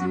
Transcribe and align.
Yo, 0.00 0.06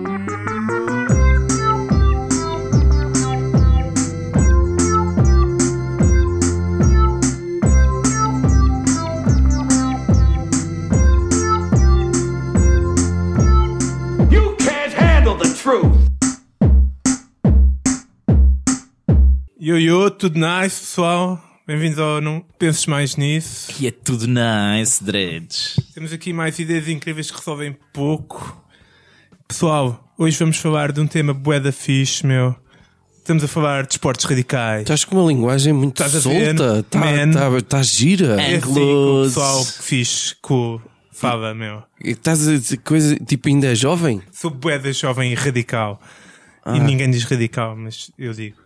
yo, 19.78 20.12
tudo 20.12 20.38
nice, 20.38 20.82
pessoal? 20.82 21.42
Bem-vindos 21.66 21.98
ao 21.98 22.22
Não 22.22 22.46
Penses 22.60 22.86
Mais 22.86 23.16
Nisso. 23.16 23.74
Que 23.74 23.88
é 23.88 23.92
tudo 23.92 24.28
nice, 24.28 25.04
dreads. 25.04 25.80
Temos 25.96 26.14
aqui 26.14 26.32
mais 26.32 26.60
ideias 26.60 26.88
incríveis 26.88 27.32
que 27.32 27.38
resolvem 27.38 27.76
pouco. 27.92 28.69
Pessoal, 29.50 30.14
hoje 30.16 30.38
vamos 30.38 30.58
falar 30.58 30.92
de 30.92 31.02
um 31.02 31.08
tema 31.08 31.34
bué 31.34 31.60
da 31.60 31.72
fixe, 31.72 32.24
meu. 32.24 32.56
Estamos 33.18 33.44
a 33.44 33.48
falar 33.48 33.88
de 33.88 33.94
esportes 33.94 34.24
radicais. 34.26 34.84
Estás 34.84 35.04
com 35.04 35.20
uma 35.20 35.28
linguagem 35.28 35.74
muito 35.74 36.00
Estás 36.00 36.22
solta. 36.22 36.80
Está 36.80 36.92
tá, 36.92 37.62
tá 37.68 37.82
gira. 37.82 38.40
É. 38.40 38.54
É 38.54 38.56
assim 38.58 38.74
que 38.74 38.80
o 38.80 39.24
pessoal 39.24 39.66
fixe, 39.66 40.36
cool, 40.40 40.80
fala, 41.12 41.56
meu. 41.56 41.82
E 42.02 42.12
Estás 42.12 42.48
a 42.48 42.52
dizer 42.52 42.78
coisa 42.78 43.16
tipo 43.16 43.50
ainda 43.50 43.72
é 43.72 43.76
jovem? 43.76 44.22
Sou 44.32 44.52
bué 44.52 44.78
da 44.78 44.92
jovem 44.92 45.32
e 45.32 45.36
radical. 45.36 46.00
Ah. 46.64 46.78
E 46.78 46.80
ninguém 46.80 47.10
diz 47.10 47.24
radical, 47.24 47.76
mas 47.76 48.12
eu 48.20 48.32
digo. 48.34 48.58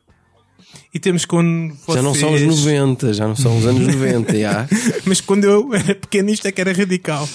E 0.94 1.00
temos 1.00 1.24
quando 1.24 1.74
vocês... 1.76 1.96
Já 1.96 2.02
não 2.02 2.14
são 2.14 2.34
os 2.34 2.42
90, 2.42 3.14
já 3.14 3.26
não 3.26 3.38
são 3.38 3.58
os 3.58 3.66
anos 3.66 3.88
90, 3.88 4.38
já. 4.38 4.68
Mas 5.06 5.22
quando 5.22 5.46
eu 5.46 5.74
era 5.74 5.96
pequeno 5.96 6.30
isto 6.30 6.48
é 6.48 6.52
que 6.52 6.60
era 6.60 6.74
radical. 6.74 7.28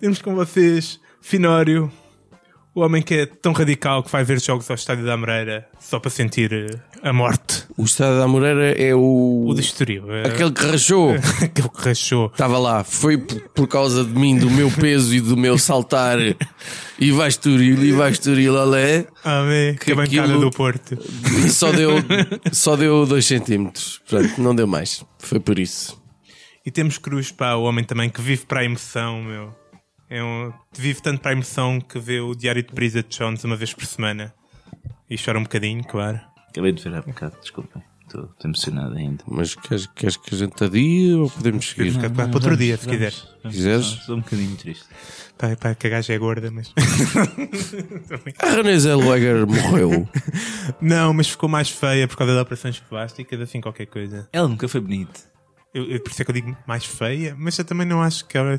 Temos 0.00 0.20
com 0.20 0.34
vocês 0.34 0.98
Finório, 1.20 1.92
o 2.76 2.82
homem 2.82 3.00
que 3.02 3.14
é 3.14 3.26
tão 3.26 3.52
radical 3.52 4.02
que 4.02 4.12
vai 4.12 4.22
ver 4.22 4.38
jogos 4.40 4.68
ao 4.70 4.74
Estádio 4.74 5.04
da 5.04 5.14
Amoreira 5.14 5.66
só 5.80 5.98
para 5.98 6.10
sentir 6.10 6.52
eh, 6.52 6.66
a 7.02 7.12
morte. 7.12 7.64
O 7.76 7.84
Estado 7.84 8.18
da 8.18 8.28
Moreira 8.28 8.72
é 8.80 8.94
o. 8.94 9.46
O 9.48 9.58
Estoril. 9.58 10.04
eh, 10.12 10.28
Aquele 10.28 10.52
que 10.52 10.64
rachou. 10.66 11.14
aquele 11.42 11.68
que 11.70 11.80
rachou. 11.88 12.26
Estava 12.26 12.58
lá, 12.58 12.84
foi 12.84 13.16
por, 13.18 13.66
causa 13.66 14.04
de 14.04 14.10
mim, 14.10 14.36
do 14.38 14.50
meu 14.50 14.70
peso 14.70 15.14
e 15.14 15.20
do 15.20 15.36
meu 15.36 15.56
saltar. 15.58 16.18
E 16.98 17.10
vai 17.12 17.28
Estoril, 17.28 17.82
e 17.82 17.92
vai 17.92 18.10
Estoril, 18.10 18.56
alé. 18.58 19.06
Amém. 19.24 19.74
Que, 19.76 19.86
Que 19.86 19.92
a 19.92 19.94
bancada 19.96 20.22
aquilo- 20.24 20.40
do 20.40 20.50
Porto. 20.50 20.98
Só 21.50 21.72
deu, 21.72 21.92
só 22.52 22.76
deu 22.76 23.06
2 23.06 23.24
centímetros. 23.24 24.02
Portanto, 24.08 24.38
não 24.40 24.54
deu 24.54 24.66
mais. 24.66 25.02
Foi 25.18 25.40
por 25.40 25.58
isso. 25.58 25.98
E 26.64 26.70
temos 26.70 26.98
Cruz, 26.98 27.30
pá, 27.32 27.54
o 27.54 27.62
homem 27.62 27.84
também 27.84 28.10
que 28.10 28.20
vive 28.20 28.44
para 28.44 28.60
a 28.60 28.64
emoção, 28.64 29.22
meu. 29.22 29.54
É 30.08 30.22
um, 30.22 30.52
vive 30.72 31.00
tanto 31.02 31.20
para 31.20 31.32
a 31.32 31.34
emoção 31.34 31.80
que 31.80 31.98
vê 31.98 32.20
o 32.20 32.34
Diário 32.34 32.62
de 32.62 32.72
Brisa 32.72 33.02
de 33.02 33.08
Jones 33.16 33.42
uma 33.44 33.56
vez 33.56 33.74
por 33.74 33.84
semana. 33.84 34.32
E 35.10 35.16
chora 35.16 35.38
um 35.38 35.42
bocadinho, 35.42 35.84
claro. 35.84 36.20
Acabei 36.48 36.72
de 36.72 36.82
ver 36.82 36.94
há 36.94 37.02
bocado, 37.02 37.36
desculpem. 37.40 37.82
Estou 38.06 38.30
emocionado 38.44 38.94
ainda. 38.94 39.24
Mas 39.26 39.56
queres, 39.56 39.86
queres 39.86 40.16
que 40.16 40.32
a 40.32 40.38
gente 40.38 40.62
adie 40.62 41.12
ou 41.14 41.28
podemos 41.28 41.68
seguir? 41.68 41.90
Fica 41.90 42.08
para 42.08 42.26
outro 42.32 42.56
dia, 42.56 42.76
se 42.76 42.88
quiser. 42.88 43.12
Quiseres? 43.42 43.86
Estou 43.86 44.16
um 44.16 44.20
bocadinho 44.20 44.56
triste. 44.56 44.84
Pá, 45.36 45.56
pá, 45.56 45.74
que 45.74 45.88
a 45.88 45.90
gaja 45.90 46.14
é 46.14 46.18
gorda, 46.18 46.50
mas. 46.50 46.72
A 48.38 48.50
Renée 48.50 48.78
Zellweger 48.78 49.44
morreu. 49.46 50.08
Não, 50.80 51.12
mas 51.12 51.28
ficou 51.28 51.48
mais 51.48 51.68
feia 51.68 52.06
por 52.06 52.16
causa 52.16 52.32
de 52.32 52.38
operações 52.38 52.78
plásticas, 52.78 53.40
assim 53.40 53.60
qualquer 53.60 53.86
coisa. 53.86 54.28
Ela 54.32 54.48
nunca 54.48 54.68
foi 54.68 54.80
bonita. 54.80 55.35
Eu, 55.76 55.84
eu, 55.90 56.00
por 56.00 56.10
isso 56.10 56.22
é 56.22 56.24
que 56.24 56.30
eu 56.30 56.34
digo 56.34 56.56
mais 56.66 56.86
feia, 56.86 57.36
mas 57.38 57.58
eu 57.58 57.64
também 57.64 57.86
não 57.86 58.00
acho 58.00 58.24
que 58.24 58.38
ela 58.38 58.58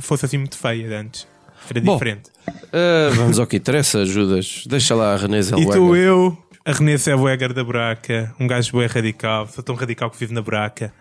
fosse 0.00 0.24
assim 0.24 0.38
muito 0.38 0.58
feia 0.58 0.88
de 0.88 0.92
antes. 0.92 1.24
Era 1.70 1.80
Bom, 1.80 1.92
diferente. 1.92 2.30
Ah, 2.72 3.10
vamos 3.14 3.38
ao 3.38 3.46
que 3.46 3.58
interessa, 3.58 4.04
Judas. 4.04 4.64
Deixa 4.66 4.92
lá 4.96 5.14
a 5.14 5.16
Renée 5.16 5.38
E 5.38 5.42
Zellweger. 5.44 5.72
tu, 5.72 5.94
eu, 5.94 6.36
a 6.64 6.72
Renée 6.72 6.96
Zellweger 6.96 7.52
da 7.52 7.62
Buraca, 7.62 8.34
um 8.40 8.48
gajo 8.48 8.76
bem 8.76 8.88
radical, 8.88 9.46
sou 9.46 9.62
tão 9.62 9.76
radical 9.76 10.10
que 10.10 10.18
vive 10.18 10.34
na 10.34 10.42
Buraca. 10.42 10.92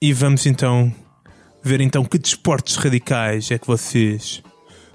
E 0.00 0.12
vamos 0.12 0.46
então 0.46 0.94
ver 1.64 1.80
então 1.80 2.04
que 2.04 2.16
desportos 2.16 2.76
radicais 2.76 3.50
é 3.50 3.58
que 3.58 3.66
vocês 3.66 4.40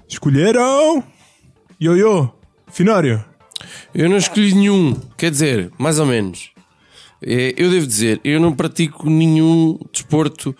escolheram. 0.07 1.03
Yo-yo, 1.81 2.33
Finório. 2.71 3.25
Eu 3.93 4.09
não 4.09 4.15
escolhi 4.15 4.53
nenhum. 4.53 4.93
Quer 5.17 5.31
dizer, 5.31 5.69
mais 5.77 5.99
ou 5.99 6.05
menos. 6.05 6.51
É, 7.21 7.53
Eu 7.57 7.69
devo 7.71 7.87
dizer, 7.87 8.19
eu 8.23 8.39
não 8.39 8.53
pratico 8.53 9.09
nenhum 9.09 9.79
desporto 9.91 10.55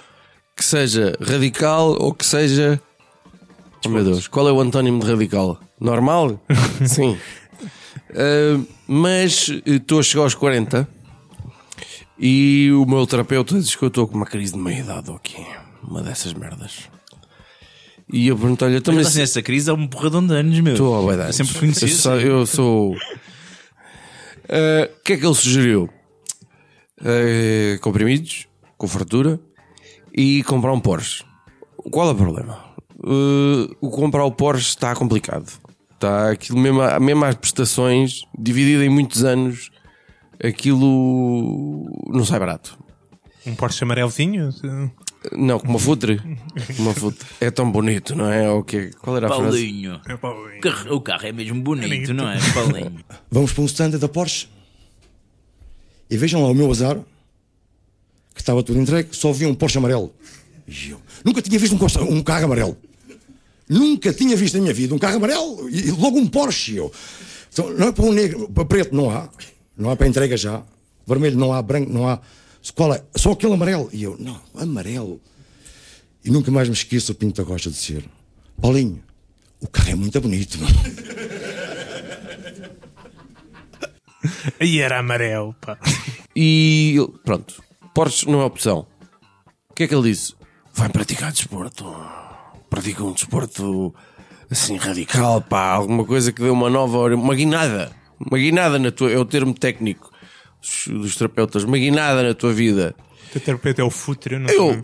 que 0.55 0.65
seja 0.65 1.15
radical 1.21 1.95
ou 1.99 2.13
que 2.13 2.25
seja. 2.25 2.81
Oh 3.85 3.89
meu 3.89 4.03
Deus, 4.03 4.27
qual 4.27 4.47
é 4.47 4.51
o 4.51 4.59
antónimo 4.59 4.99
de 4.99 5.09
radical? 5.11 5.59
Normal? 5.79 6.41
Sim. 6.85 7.17
Ah, 8.15 8.59
mas 8.87 9.49
eh, 9.65 9.75
estou 9.75 9.99
a 9.99 10.03
chegar 10.03 10.23
aos 10.23 10.33
40 10.33 10.87
e 12.19 12.71
o 12.71 12.85
meu 12.85 13.05
terapeuta 13.05 13.59
diz 13.59 13.75
que 13.75 13.83
eu 13.83 13.89
estou 13.89 14.07
com 14.07 14.15
uma 14.15 14.25
crise 14.25 14.53
de 14.53 14.59
meia-idade 14.59 15.11
aqui. 15.11 15.45
Uma 15.83 16.01
dessas 16.01 16.33
merdas. 16.33 16.89
E 18.11 18.27
eu 18.27 18.37
perguntei-lhe, 18.37 18.77
então, 18.77 18.93
Mas 18.93 19.03
mas 19.03 19.07
estás 19.09 19.29
nessa 19.29 19.41
crise 19.41 19.69
há 19.69 19.73
um 19.73 19.85
porradão 19.85 20.25
de 20.25 20.33
anos, 20.33 20.59
meu. 20.59 20.73
Estou 20.73 20.95
a 20.95 21.31
sempre 21.33 21.59
conheci 21.59 21.87
Eu 22.25 22.45
sou. 22.45 22.93
O 22.93 22.97
que 25.03 25.13
é 25.13 25.17
que 25.17 25.25
ele 25.25 25.35
sugeriu? 25.35 25.89
Ah, 27.03 27.77
comprimidos, 27.79 28.47
com 28.77 28.87
fartura 28.87 29.39
e 30.13 30.43
comprar 30.43 30.73
um 30.73 30.79
Porsche. 30.79 31.23
Qual 31.91 32.09
é 32.09 32.11
o 32.11 32.15
problema? 32.15 32.59
Ah, 33.03 33.75
o 33.79 33.89
comprar 33.89 34.23
o 34.23 34.31
Porsche 34.31 34.69
está 34.69 34.95
complicado. 34.95 35.51
Está 35.93 36.31
aquilo 36.31 36.59
mesmo, 36.59 36.81
mesmo 36.99 37.25
às 37.25 37.35
prestações, 37.35 38.21
dividido 38.37 38.83
em 38.83 38.89
muitos 38.89 39.23
anos, 39.23 39.71
aquilo 40.43 41.85
não 42.09 42.23
sai 42.23 42.39
barato. 42.39 42.77
Um 43.45 43.55
Porsche 43.55 43.83
amarelzinho? 43.83 44.49
Não, 45.31 45.59
como 45.59 45.73
uma 45.73 45.79
futre. 45.79 46.21
Uma 46.77 46.93
futre. 46.93 47.25
É 47.41 47.49
tão 47.49 47.71
bonito, 47.71 48.15
não 48.15 48.31
é? 48.31 48.49
O 48.49 48.63
que 48.63 48.91
Qual 49.01 49.17
era 49.17 49.27
a 49.27 49.29
frase? 49.29 49.43
Paulinho. 49.43 49.95
O 49.95 50.61
carro, 50.61 50.95
o 50.95 51.01
carro 51.01 51.25
é 51.27 51.31
mesmo 51.31 51.61
bonito, 51.61 52.13
não 52.13 52.29
é, 52.29 52.37
Paulinho? 52.53 53.03
Vamos 53.31 53.53
para 53.53 53.63
um 53.63 53.65
stand 53.65 53.91
da 53.91 54.07
Porsche 54.07 54.47
e 56.09 56.17
vejam 56.17 56.41
lá 56.41 56.49
o 56.49 56.53
meu 56.53 56.69
azar, 56.71 56.97
que 58.33 58.41
estava 58.41 58.61
tudo 58.63 58.79
entregue, 58.79 59.09
só 59.11 59.31
vi 59.31 59.45
um 59.45 59.55
Porsche 59.55 59.77
amarelo. 59.77 60.13
E 60.67 60.89
eu 60.91 61.01
nunca 61.23 61.41
tinha 61.41 61.57
visto 61.59 61.73
um, 61.73 61.77
Costa- 61.77 62.03
um 62.03 62.21
carro 62.21 62.45
amarelo. 62.45 62.77
Nunca 63.69 64.13
tinha 64.13 64.35
visto 64.35 64.55
na 64.55 64.61
minha 64.61 64.73
vida 64.73 64.93
um 64.95 64.99
carro 64.99 65.17
amarelo 65.17 65.69
e, 65.69 65.91
logo 65.91 66.17
um 66.17 66.27
Porsche. 66.27 66.75
Eu. 66.75 66.91
Então, 67.51 67.69
não 67.73 67.87
é 67.87 67.91
para 67.91 68.05
um 68.05 68.11
negro, 68.13 68.49
para 68.49 68.65
preto 68.65 68.95
não 68.95 69.09
há, 69.09 69.29
não 69.75 69.89
há 69.89 69.95
para 69.95 70.07
entrega 70.07 70.37
já, 70.37 70.63
vermelho 71.05 71.37
não 71.37 71.51
há, 71.53 71.61
branco 71.61 71.91
não 71.91 72.07
há. 72.07 72.19
Qual 72.75 72.93
é? 72.93 73.01
Só 73.15 73.31
aquele 73.31 73.53
amarelo. 73.53 73.89
E 73.93 74.03
eu, 74.03 74.15
não, 74.19 74.39
amarelo. 74.55 75.19
E 76.23 76.29
nunca 76.29 76.51
mais 76.51 76.67
me 76.67 76.73
esqueço 76.75 77.13
o 77.13 77.15
Pinto 77.15 77.41
da 77.41 77.47
Costa 77.47 77.69
de 77.69 77.77
ser. 77.77 78.03
Paulinho, 78.61 79.01
o 79.61 79.67
carro 79.67 79.91
é 79.91 79.95
muito 79.95 80.19
bonito. 80.19 80.57
Meu. 80.57 80.67
Aí 84.59 84.79
era 84.81 84.99
amarelo, 84.99 85.53
pá. 85.61 85.77
E 86.35 86.97
pronto, 87.23 87.61
Porsche 87.93 88.29
não 88.29 88.41
é 88.41 88.45
opção. 88.45 88.87
O 89.69 89.73
que 89.73 89.83
é 89.83 89.87
que 89.87 89.95
ele 89.95 90.09
disse? 90.09 90.35
Vai 90.73 90.89
praticar 90.89 91.31
desporto. 91.31 91.85
Pratica 92.69 93.03
um 93.03 93.13
desporto 93.13 93.93
assim 94.49 94.77
radical, 94.77 95.41
pá, 95.41 95.71
alguma 95.71 96.05
coisa 96.05 96.31
que 96.31 96.41
dê 96.41 96.49
uma 96.49 96.69
nova, 96.69 97.13
uma 97.15 97.35
guinada. 97.35 97.91
Uma 98.19 98.37
guinada 98.37 98.79
na 98.79 98.91
tua, 98.91 99.11
é 99.11 99.17
o 99.17 99.25
termo 99.25 99.53
técnico 99.53 100.11
dos, 100.89 101.15
terapeutas, 101.15 101.63
uma 101.63 101.77
guinada 101.77 102.23
na 102.23 102.33
tua 102.33 102.53
vida. 102.53 102.95
O 103.27 103.31
teu 103.31 103.41
terapeuta 103.41 103.81
é 103.81 103.85
o 103.85 103.89
futre, 103.89 104.35
eu 104.35 104.39
não 104.39 104.49
Eu-. 104.49 104.83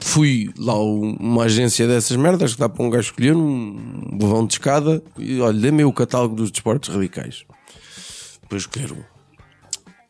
Fui 0.00 0.50
lá 0.58 0.74
uma 0.82 1.44
agência 1.44 1.86
dessas 1.86 2.16
merdas 2.16 2.54
que 2.54 2.60
dá 2.60 2.68
para 2.68 2.84
um 2.84 2.90
gajo 2.90 3.10
escolher 3.10 3.34
um 3.36 4.16
levão 4.20 4.46
de 4.46 4.54
escada 4.54 5.02
e 5.18 5.40
olha, 5.40 5.58
dê-me 5.58 5.84
o 5.84 5.92
catálogo 5.92 6.34
dos 6.34 6.50
desportos 6.50 6.92
radicais. 6.92 7.44
Depois 8.60 8.90
um. 8.92 9.02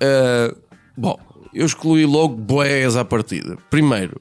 Ah, 0.00 0.54
bom, 0.96 1.18
eu 1.54 1.64
excluí 1.64 2.04
logo 2.04 2.34
boés 2.34 2.96
à 2.96 3.04
partida. 3.04 3.56
Primeiro, 3.70 4.20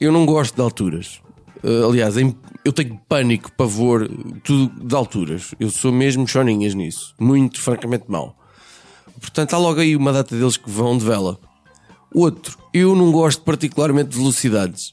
eu 0.00 0.12
não 0.12 0.26
gosto 0.26 0.54
de 0.54 0.60
alturas. 0.60 1.20
Ah, 1.64 1.86
aliás, 1.86 2.16
em- 2.18 2.36
eu 2.64 2.72
tenho 2.72 2.98
pânico, 3.08 3.50
pavor, 3.52 4.08
tudo 4.44 4.86
de 4.86 4.94
alturas. 4.94 5.54
Eu 5.58 5.70
sou 5.70 5.90
mesmo 5.92 6.26
choninhas 6.28 6.74
nisso. 6.74 7.14
Muito, 7.18 7.60
francamente, 7.60 8.04
mau. 8.08 8.36
Portanto, 9.18 9.54
há 9.54 9.58
logo 9.58 9.80
aí 9.80 9.96
uma 9.96 10.12
data 10.12 10.36
deles 10.36 10.56
que 10.58 10.70
vão 10.70 10.96
de 10.98 11.04
vela. 11.04 11.38
Outro, 12.14 12.56
eu 12.72 12.94
não 12.94 13.10
gosto 13.10 13.42
particularmente 13.42 14.10
de 14.10 14.18
velocidades. 14.18 14.92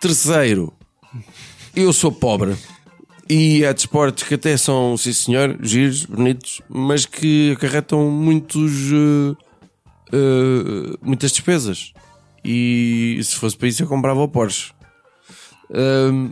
Terceiro, 0.00 0.72
eu 1.74 1.92
sou 1.92 2.10
pobre. 2.10 2.56
E 3.28 3.64
há 3.64 3.72
desportos 3.72 4.24
que 4.24 4.34
até 4.34 4.56
são, 4.56 4.96
sim 4.96 5.12
senhor, 5.12 5.56
giros, 5.62 6.04
bonitos, 6.04 6.60
mas 6.68 7.06
que 7.06 7.52
acarretam 7.52 8.10
muitos, 8.10 8.72
eh, 8.92 9.36
eh, 10.12 10.96
muitas 11.00 11.30
despesas. 11.32 11.92
E 12.44 13.20
se 13.22 13.36
fosse 13.36 13.56
para 13.56 13.68
isso 13.68 13.82
eu 13.82 13.86
comprava 13.86 14.20
o 14.20 14.28
Porsche. 14.28 14.72
Ahm, 15.72 16.30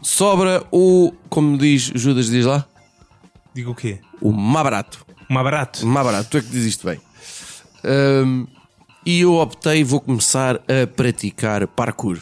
Sobra 0.00 0.64
o, 0.72 1.12
como 1.28 1.56
diz 1.56 1.82
Judas, 1.94 2.26
diz 2.28 2.44
lá, 2.44 2.66
Digo 3.54 3.70
o 3.70 3.74
quê? 3.74 4.00
o 4.20 4.32
mais 4.32 4.64
barato. 4.64 5.06
Mais 5.28 5.44
barato. 5.44 5.86
Mais 5.86 6.04
barato, 6.06 6.28
tu 6.30 6.38
é 6.38 6.40
que 6.40 6.48
diz 6.48 6.64
isto 6.64 6.86
bem. 6.88 7.00
Ahm, 7.84 8.46
e 9.06 9.20
eu 9.20 9.34
optei, 9.34 9.84
vou 9.84 10.00
começar 10.00 10.56
a 10.56 10.86
praticar 10.96 11.68
parkour, 11.68 12.18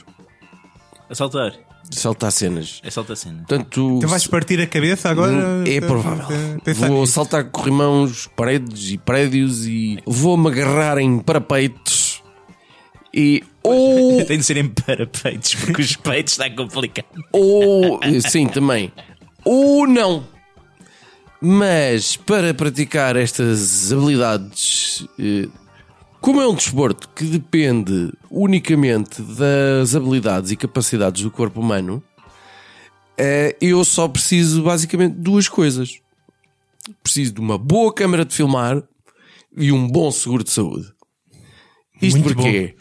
A 1.09 1.15
saltar. 1.15 1.53
Saltar 1.91 2.31
cenas. 2.33 2.81
É 2.85 2.91
saltar 2.91 3.17
cena. 3.17 3.39
Portanto, 3.47 3.99
Tu 4.01 4.07
vais 4.09 4.27
partir 4.27 4.61
a 4.61 4.67
cabeça 4.67 5.09
agora? 5.11 5.63
é 5.67 5.81
Pe- 5.81 5.87
provável. 5.87 6.27
pensar 6.65 6.89
Vou 6.89 7.01
nisso. 7.03 7.13
saltar 7.13 7.45
corrimãos, 7.51 8.29
paredes 8.37 8.91
e 8.91 8.99
prédios 8.99 9.67
e 9.67 9.99
vou-me 10.07 10.49
agarrar 10.49 10.99
em 10.99 11.19
parapeitos 11.19 12.23
e 13.13 13.43
ou, 13.63 14.23
Tem 14.27 14.39
de 14.39 14.45
ser 14.45 14.57
em 14.57 14.69
parapeitos, 14.69 15.55
porque 15.57 15.83
os 15.83 15.97
peitos 15.97 16.35
está 16.35 16.49
complicado. 16.51 17.07
ou 17.33 18.01
sim 18.29 18.47
também 18.47 18.93
ou 19.45 19.87
não. 19.87 20.25
Mas 21.43 22.17
para 22.17 22.53
praticar 22.53 23.17
estas 23.17 23.91
habilidades, 23.93 25.07
eh, 25.19 25.49
como 26.21 26.41
é 26.41 26.49
um 26.49 26.55
desporto 26.55 27.09
que 27.09 27.25
depende 27.25 28.13
unicamente 28.31 29.23
das 29.23 29.95
habilidades 29.95 30.51
e 30.51 30.57
capacidades 30.57 31.23
do 31.23 31.31
corpo 31.31 31.61
humano, 31.61 32.03
eh, 33.17 33.57
eu 33.61 33.85
só 33.85 34.09
preciso 34.09 34.63
basicamente 34.63 35.15
de 35.15 35.21
duas 35.21 35.49
coisas. 35.49 36.01
Preciso 37.03 37.35
de 37.35 37.41
uma 37.41 37.59
boa 37.59 37.93
câmara 37.93 38.25
de 38.25 38.35
filmar 38.35 38.83
e 39.57 39.73
um 39.73 39.87
bom 39.87 40.11
seguro 40.11 40.45
de 40.45 40.51
saúde. 40.51 40.93
Isto 42.01 42.21
Muito 42.21 42.35
porquê? 42.35 42.75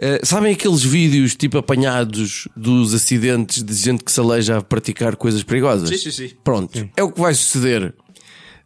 Eh, 0.00 0.20
sabem 0.22 0.52
aqueles 0.52 0.82
vídeos 0.82 1.34
tipo 1.34 1.58
apanhados 1.58 2.46
dos 2.56 2.94
acidentes 2.94 3.64
de 3.64 3.74
gente 3.74 4.04
que 4.04 4.12
se 4.12 4.20
aleja 4.20 4.58
a 4.58 4.62
praticar 4.62 5.16
coisas 5.16 5.42
perigosas? 5.42 5.88
Sim, 5.88 5.98
sim, 5.98 6.10
sim. 6.10 6.36
Pronto, 6.44 6.88
é 6.96 7.02
o 7.02 7.10
que 7.10 7.20
vai 7.20 7.34
suceder. 7.34 7.94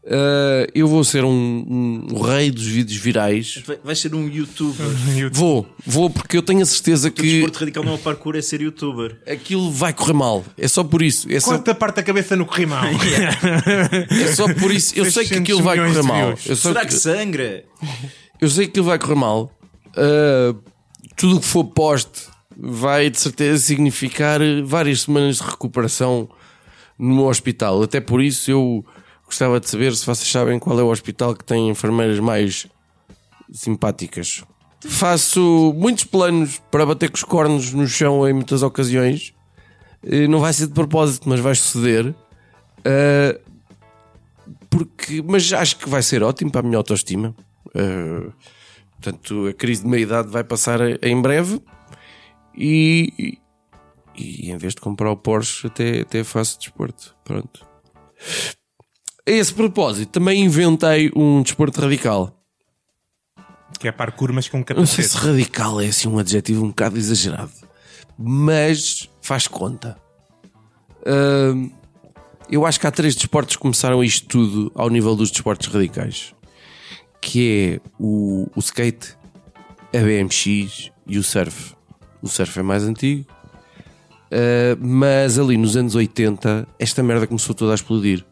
Eh, 0.05 0.67
eu 0.75 0.89
vou 0.89 1.05
ser 1.05 1.23
um, 1.25 2.07
um 2.13 2.21
rei 2.23 2.51
dos 2.51 2.67
vídeos 2.67 2.99
virais. 2.99 3.63
Vai- 3.85 3.95
ser 3.95 4.13
um 4.15 4.27
youtuber. 4.29 4.85
Vou, 5.33 5.65
vou 5.87 6.11
porque 6.11 6.37
eu 6.37 6.43
tenho 6.43 6.61
a 6.61 6.67
certeza 6.67 7.07
O 7.09 7.13
que 7.13 7.23
desporto 7.23 7.61
radical 7.61 7.85
não 7.85 7.93
é 7.93 7.95
o 7.95 7.99
parkour, 7.99 8.35
é 8.35 8.43
ser 8.43 8.61
youtuber. 8.63 9.17
aquilo 9.31 9.71
vai 9.71 9.93
correr 9.93 10.13
mal. 10.15 10.45
É 10.59 10.67
só 10.67 10.83
por 10.83 11.03
isso. 11.03 11.31
É 11.31 11.39
só, 11.39 11.51
Corta 11.53 11.73
parte 11.75 11.97
da 11.97 12.03
cabeça 12.03 12.35
no 12.35 12.45
corrimão. 12.45 12.83
é 14.11 14.33
só 14.35 14.53
por 14.55 14.73
isso. 14.73 14.93
Eu 14.99 15.05
sei 15.05 15.23
que 15.23 15.29
600 15.35 15.39
aquilo 15.43 15.63
vai 15.63 15.77
correr 15.79 16.03
mal. 16.03 16.37
Será 16.37 16.81
que- 16.81 16.87
que 16.89 16.95
sangra? 16.95 17.65
eu 18.41 18.49
sei 18.51 18.65
que 18.67 18.71
aquilo 18.71 18.87
vai 18.87 18.99
correr 18.99 19.15
mal. 19.15 19.53
Uh, 19.91 20.59
tudo 21.17 21.37
o 21.37 21.41
que 21.41 21.47
for 21.47 21.65
poste 21.65 22.23
vai 22.57 23.09
de 23.09 23.21
certeza 23.21 23.59
significar 23.63 24.41
várias 24.65 25.03
semanas 25.03 25.37
de 25.37 25.43
recuperação 25.45 26.29
no 26.99 27.15
meu 27.15 27.27
hospital. 27.27 27.83
Até 27.83 28.01
por 28.01 28.21
isso 28.21 28.51
eu 28.51 28.85
gostava 29.33 29.59
de 29.59 29.69
saber 29.69 29.97
se 29.97 30.05
vocês 30.05 30.31
sabem 30.31 30.59
qual 30.59 30.79
é 30.79 30.83
o 30.83 30.91
hospital 30.91 31.35
que 31.35 31.43
tem 31.43 31.71
enfermeiras 31.71 32.21
mais 32.21 32.67
simpáticas. 33.51 34.45
Faço 34.85 35.73
muitos 35.75 36.05
planos 36.05 36.61
para 36.71 36.85
bater 36.85 37.11
com 37.11 37.17
os 37.17 37.25
cornos 37.25 37.73
no 37.73 37.89
chão 37.89 38.29
em 38.29 38.35
muitas 38.35 38.63
ocasiões. 38.63 39.33
Eh, 40.03 40.29
Não 40.29 40.39
vai 40.39 40.53
ser 40.53 40.67
de 40.67 40.75
propósito, 40.75 41.29
mas 41.29 41.41
vai 41.41 41.55
suceder. 41.55 42.09
Uh, 42.81 43.41
porque, 44.69 45.23
mas 45.23 45.51
acho 45.53 45.79
que 45.79 45.89
vai 45.89 46.03
ser 46.03 46.23
ótimo 46.23 46.51
para 46.51 46.61
a 46.61 46.65
minha 46.65 46.77
autoestima. 46.77 47.35
Uh, 47.69 48.33
portanto, 49.01 49.47
a 49.47 49.55
crise 49.55 49.83
de 49.83 49.89
meia-idade 49.89 50.29
vai 50.29 50.45
passar 50.45 50.81
em 51.03 51.23
breve 51.23 51.59
e, 52.55 53.39
e, 54.15 54.45
e 54.47 54.51
em 54.51 54.59
vez 54.59 54.75
de 54.75 54.81
comprar 54.81 55.11
o 55.11 55.17
Porsche, 55.17 55.69
até, 55.69 56.01
até 56.01 56.23
faço 56.23 56.59
desporto. 56.59 57.17
Pronto. 57.25 57.67
A 59.27 59.31
esse 59.31 59.53
propósito, 59.55 60.11
também 60.11 60.43
inventei 60.43 61.11
um 61.15 61.43
desporto 61.43 61.81
radical. 61.81 62.37
que 63.79 63.89
é 63.89 63.93
parkour, 63.93 64.33
mas 64.33 64.49
com 64.49 64.59
um 64.59 64.61
Não 64.61 64.67
sei 64.87 65.05
capacete. 65.05 65.09
se 65.09 65.17
radical 65.17 65.81
é 65.81 65.87
assim 65.87 66.09
um 66.09 66.19
adjetivo 66.19 66.65
um 66.65 66.69
bocado 66.69 66.97
exagerado, 66.99 67.53
mas 68.19 69.09
faz 69.21 69.47
conta. 69.49 69.97
Ahm, 71.07 71.71
eu 72.51 72.67
acho 72.67 72.79
que 72.79 72.87
há 72.87 72.91
três 72.91 73.15
desportos 73.15 73.57
que 73.57 73.63
começaram 73.63 74.03
isto 74.05 74.27
tudo 74.29 74.73
ao 74.75 74.89
nível 74.91 75.17
dos 75.17 75.31
desportos 75.31 75.69
radicais, 75.69 76.35
que 77.21 77.81
é 77.83 77.89
o, 77.99 78.47
o 78.55 78.61
skate, 78.61 79.17
a 79.95 79.99
BMX 79.99 80.91
e 81.07 81.19
o 81.19 81.23
surf. 81.23 81.75
O 82.21 82.29
surf 82.29 82.59
é 82.59 82.63
mais 82.63 82.85
antigo, 82.85 83.25
ah, 84.31 84.77
mas 84.81 85.39
ali 85.39 85.57
nos 85.57 85.77
anos 85.77 85.95
80 85.95 86.69
esta 86.79 87.03
merda 87.03 87.27
começou 87.27 87.55
toda 87.55 87.73
a 87.73 87.75
explodir. 87.75 88.25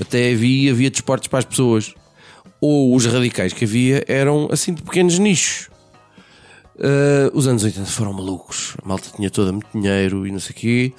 Até 0.00 0.32
havia, 0.32 0.72
havia 0.72 0.90
desportos 0.90 1.28
para 1.28 1.38
as 1.40 1.44
pessoas 1.44 1.94
ou 2.60 2.94
os 2.94 3.04
radicais 3.06 3.52
que 3.52 3.64
havia 3.64 4.04
eram 4.08 4.48
assim 4.50 4.72
de 4.74 4.82
pequenos 4.82 5.18
nichos. 5.18 5.68
Uh, 6.76 7.30
os 7.32 7.46
anos 7.46 7.62
80 7.62 7.86
foram 7.86 8.12
malucos. 8.12 8.74
A 8.84 8.88
malta 8.88 9.08
tinha 9.14 9.30
toda 9.30 9.52
muito 9.52 9.66
dinheiro 9.72 10.26
e 10.26 10.32
não 10.32 10.40
sei 10.40 10.50
o 10.50 10.54
quê. 10.54 10.92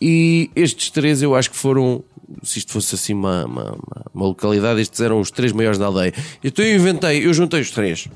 E 0.00 0.50
estes 0.54 0.90
três 0.90 1.22
eu 1.22 1.34
acho 1.34 1.50
que 1.50 1.56
foram, 1.56 2.04
se 2.42 2.58
isto 2.58 2.72
fosse 2.72 2.94
assim 2.94 3.14
uma, 3.14 3.44
uma, 3.46 3.78
uma- 4.14 4.26
localidade, 4.26 4.80
estes 4.80 5.00
eram 5.00 5.18
os 5.20 5.30
três 5.30 5.50
maiores 5.52 5.78
da 5.78 5.86
aldeia. 5.86 6.12
Então 6.44 6.64
eu 6.64 6.76
inventei, 6.76 7.24
eu 7.26 7.32
juntei 7.32 7.60
os 7.60 7.70
três. 7.70 8.06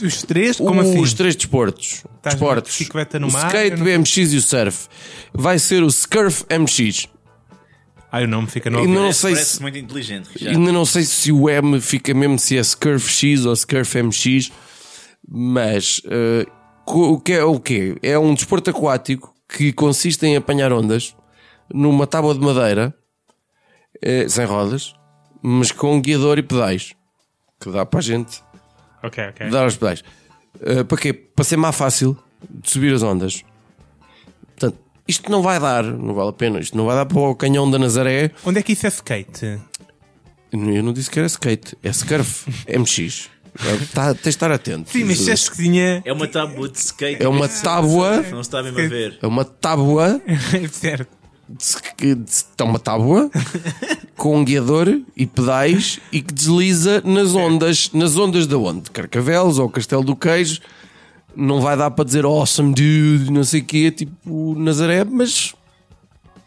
Os 0.00 0.22
três? 0.22 0.56
Como 0.56 0.80
os 0.80 0.88
assim? 0.90 1.16
três 1.16 1.34
desportos. 1.36 2.04
Estás 2.16 2.34
desportos. 2.36 2.76
o 3.28 3.32
mar, 3.32 3.46
skate, 3.48 3.76
não- 3.76 3.82
o 3.82 3.84
BMX 3.84 4.16
e 4.16 4.36
o 4.36 4.40
surf. 4.42 4.88
Vai 5.34 5.58
ser 5.58 5.82
o 5.82 5.90
Scurf 5.90 6.44
MX. 6.48 7.08
Ai, 8.12 8.24
o 8.24 8.28
nome 8.28 8.48
fica 8.48 8.68
no 8.70 8.80
E 8.82 8.86
não 8.88 9.12
sei 9.12 9.32
Parece 9.34 9.54
se- 9.56 9.62
muito 9.62 9.78
inteligente. 9.78 10.28
Já. 10.36 10.50
Ainda 10.50 10.72
não 10.72 10.84
sei 10.84 11.04
se 11.04 11.30
o 11.30 11.48
M 11.48 11.80
fica 11.80 12.12
mesmo 12.12 12.38
se 12.38 12.58
é 12.58 12.62
Scurf 12.62 13.08
X 13.10 13.46
ou 13.46 13.54
Scurf 13.54 13.96
MX, 14.02 14.50
mas 15.28 16.00
eh, 16.06 16.46
co- 16.84 17.12
o 17.12 17.20
que 17.20 17.32
é 17.34 17.44
o 17.44 17.60
quê? 17.60 17.96
É 18.02 18.18
um 18.18 18.34
desporto 18.34 18.70
aquático 18.70 19.32
que 19.48 19.72
consiste 19.72 20.24
em 20.26 20.36
apanhar 20.36 20.72
ondas 20.72 21.14
numa 21.72 22.06
tábua 22.06 22.34
de 22.34 22.40
madeira 22.40 22.92
eh, 24.02 24.28
sem 24.28 24.44
rodas, 24.44 24.92
mas 25.42 25.70
com 25.70 26.00
guiador 26.00 26.38
e 26.38 26.42
pedais 26.42 26.94
que 27.60 27.70
dá 27.70 27.84
para 27.86 28.00
a 28.00 28.02
gente 28.02 28.42
Ok, 29.04 29.22
ok. 29.28 29.50
dar 29.50 29.62
aos 29.64 29.76
pedais. 29.76 30.02
Eh, 30.62 30.82
para 30.82 30.98
quê? 30.98 31.12
Para 31.12 31.44
ser 31.44 31.56
mais 31.56 31.76
fácil 31.76 32.16
de 32.48 32.68
subir 32.70 32.92
as 32.92 33.02
ondas. 33.04 33.44
Portanto, 34.56 34.78
isto 35.06 35.30
não 35.30 35.42
vai 35.42 35.58
dar, 35.58 35.82
não 35.84 36.14
vale 36.14 36.30
a 36.30 36.32
pena. 36.32 36.60
Isto 36.60 36.76
não 36.76 36.86
vai 36.86 36.94
dar 36.96 37.06
para 37.06 37.18
o 37.18 37.34
canhão 37.34 37.70
da 37.70 37.78
Nazaré. 37.78 38.30
Onde 38.44 38.58
é 38.58 38.62
que 38.62 38.72
isso 38.72 38.86
é 38.86 38.88
skate? 38.88 39.58
Eu 40.52 40.82
não 40.82 40.92
disse 40.92 41.10
que 41.10 41.18
era 41.18 41.26
skate, 41.26 41.76
é 41.82 41.92
Scurf 41.92 42.48
MX. 42.68 43.28
Tá, 43.92 44.14
tens 44.14 44.22
de 44.22 44.28
estar 44.30 44.50
atento. 44.52 44.90
Sim, 44.90 45.04
mas 45.04 45.18
disseste 45.18 45.50
que 45.50 45.56
tinha. 45.58 46.02
É 46.04 46.12
uma 46.12 46.26
tábua 46.28 46.68
de 46.68 46.78
skate. 46.78 47.22
É 47.22 47.28
uma 47.28 47.48
tábua, 47.48 48.16
Não 48.30 48.42
se 48.42 48.48
está 48.48 48.62
mesmo 48.62 48.78
a 48.78 48.86
ver. 48.88 49.18
é 49.20 49.26
uma 49.26 49.44
tábua, 49.44 50.20
certo. 50.72 51.08
de, 51.48 52.14
de, 52.14 52.32
é 52.58 52.62
uma 52.62 52.78
tábua 52.78 53.28
com 54.16 54.36
um 54.38 54.44
guiador 54.44 55.00
e 55.16 55.26
pedais 55.26 55.98
e 56.12 56.22
que 56.22 56.32
desliza 56.32 57.02
nas 57.04 57.34
ondas, 57.34 57.90
nas 57.92 58.16
ondas 58.16 58.46
da 58.46 58.56
onde? 58.56 58.82
De 58.82 58.90
Carcavelos 58.92 59.58
ou 59.58 59.68
Castelo 59.68 60.04
do 60.04 60.14
Queijo. 60.14 60.60
Não 61.36 61.60
vai 61.60 61.76
dar 61.76 61.90
para 61.90 62.04
dizer 62.04 62.24
awesome 62.24 62.74
dude, 62.74 63.30
não 63.30 63.44
sei 63.44 63.60
o 63.60 63.64
quê, 63.64 63.90
tipo 63.90 64.54
Nazaré, 64.58 65.04
mas 65.04 65.54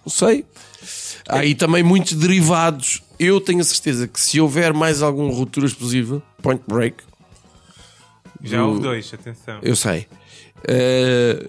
não 0.05 0.11
sei. 0.11 0.45
Há 1.27 1.39
aí 1.39 1.55
também 1.55 1.81
muitos 1.83 2.13
derivados. 2.13 3.01
Eu 3.17 3.39
tenho 3.39 3.61
a 3.61 3.63
certeza 3.63 4.07
que 4.07 4.19
se 4.19 4.39
houver 4.41 4.73
mais 4.73 5.01
algum 5.01 5.29
ruptura 5.29 5.65
explosiva, 5.65 6.21
point 6.41 6.61
break, 6.67 6.97
Já 8.41 8.57
Do- 8.57 8.67
houve 8.67 8.81
dois, 8.81 9.13
atenção. 9.13 9.59
eu 9.61 9.75
sei. 9.75 10.05
Eh, 10.67 11.47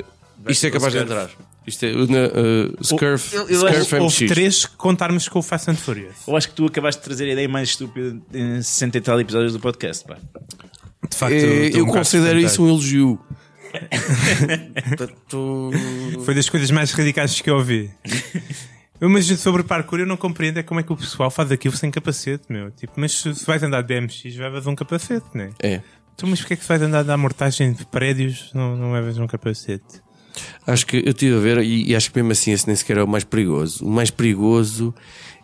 isto 0.48 0.66
é 0.66 0.70
capaz 0.70 0.92
de 0.92 1.00
entrar. 1.00 1.28
Isto 1.66 1.86
é 1.86 1.92
uh, 1.92 2.04
uh, 2.04 2.84
Scurf, 2.84 3.34
eu- 3.34 3.48
eu 3.48 3.58
Scurf 3.60 3.76
acho- 3.94 3.96
Houve 3.96 4.26
três 4.28 4.66
que 4.66 4.76
contarmos 4.76 5.28
com 5.28 5.38
o 5.38 5.42
Fast 5.42 5.70
and 5.70 5.76
Furious. 5.76 6.14
Eu 6.28 6.36
acho 6.36 6.50
que 6.50 6.54
tu 6.54 6.66
acabaste 6.66 7.00
de 7.00 7.04
trazer 7.06 7.24
a 7.24 7.32
ideia 7.32 7.48
mais 7.48 7.70
estúpida 7.70 8.16
em 8.34 8.60
60 8.62 8.98
e 8.98 9.00
tal 9.00 9.18
episódios 9.20 9.54
do 9.54 9.60
podcast. 9.60 10.04
Pá. 10.04 10.18
De 11.10 11.16
facto, 11.16 11.34
estou 11.34 11.80
eu 11.80 11.86
um 11.86 11.90
considero 11.90 12.38
isso 12.38 12.62
um 12.62 12.68
elogio. 12.68 13.18
Portanto, 14.88 15.70
Foi 16.24 16.34
das 16.34 16.48
coisas 16.48 16.70
mais 16.70 16.92
radicais 16.92 17.40
que 17.40 17.50
eu 17.50 17.56
ouvi. 17.56 17.90
Eu, 19.00 19.10
Mas 19.10 19.26
sobre 19.40 19.64
parkour 19.64 20.00
eu 20.00 20.06
não 20.06 20.16
compreendo 20.16 20.58
é 20.58 20.62
como 20.62 20.80
é 20.80 20.82
que 20.82 20.92
o 20.92 20.96
pessoal 20.96 21.30
faz 21.30 21.50
aquilo 21.50 21.76
sem 21.76 21.90
capacete, 21.90 22.44
meu. 22.48 22.70
Tipo, 22.70 22.92
mas 22.96 23.12
se 23.12 23.44
vais 23.44 23.62
andar 23.62 23.82
de 23.82 23.94
BMX, 23.94 24.36
levas 24.36 24.66
um 24.66 24.74
capacete, 24.74 25.26
né? 25.34 25.50
é. 25.62 25.80
Então, 26.14 26.28
mas 26.28 26.38
porquê 26.38 26.54
é 26.54 26.56
que 26.56 26.62
se 26.62 26.68
vais 26.68 26.80
andar 26.80 27.02
de 27.02 27.10
amortagem 27.10 27.72
de 27.72 27.84
prédios 27.86 28.52
não, 28.54 28.76
não 28.76 28.92
levas 28.92 29.18
um 29.18 29.26
capacete? 29.26 30.00
Acho 30.64 30.86
que 30.86 30.98
eu 30.98 31.10
estive 31.10 31.36
a 31.36 31.40
ver 31.40 31.58
e, 31.58 31.90
e 31.90 31.96
acho 31.96 32.10
que 32.10 32.16
mesmo 32.16 32.32
assim 32.32 32.52
esse 32.52 32.66
nem 32.66 32.76
sequer 32.76 32.98
é 32.98 33.02
o 33.02 33.08
mais 33.08 33.24
perigoso. 33.24 33.84
O 33.84 33.90
mais 33.90 34.10
perigoso 34.10 34.94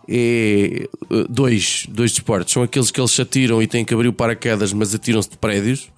é 0.09 0.88
uh, 1.11 1.26
dois, 1.28 1.87
dois 1.88 2.12
desportos. 2.12 2.52
São 2.52 2.62
aqueles 2.62 2.90
que 2.90 3.00
eles 3.00 3.19
atiram 3.21 3.62
e 3.62 3.66
têm 3.66 3.85
que 3.85 3.95
abrir 3.95 4.09
o 4.09 4.12
paraquedas, 4.12 4.73
mas 4.73 4.95
atiram-se 4.95 5.30
de 5.30 5.38
prédios, 5.38 5.88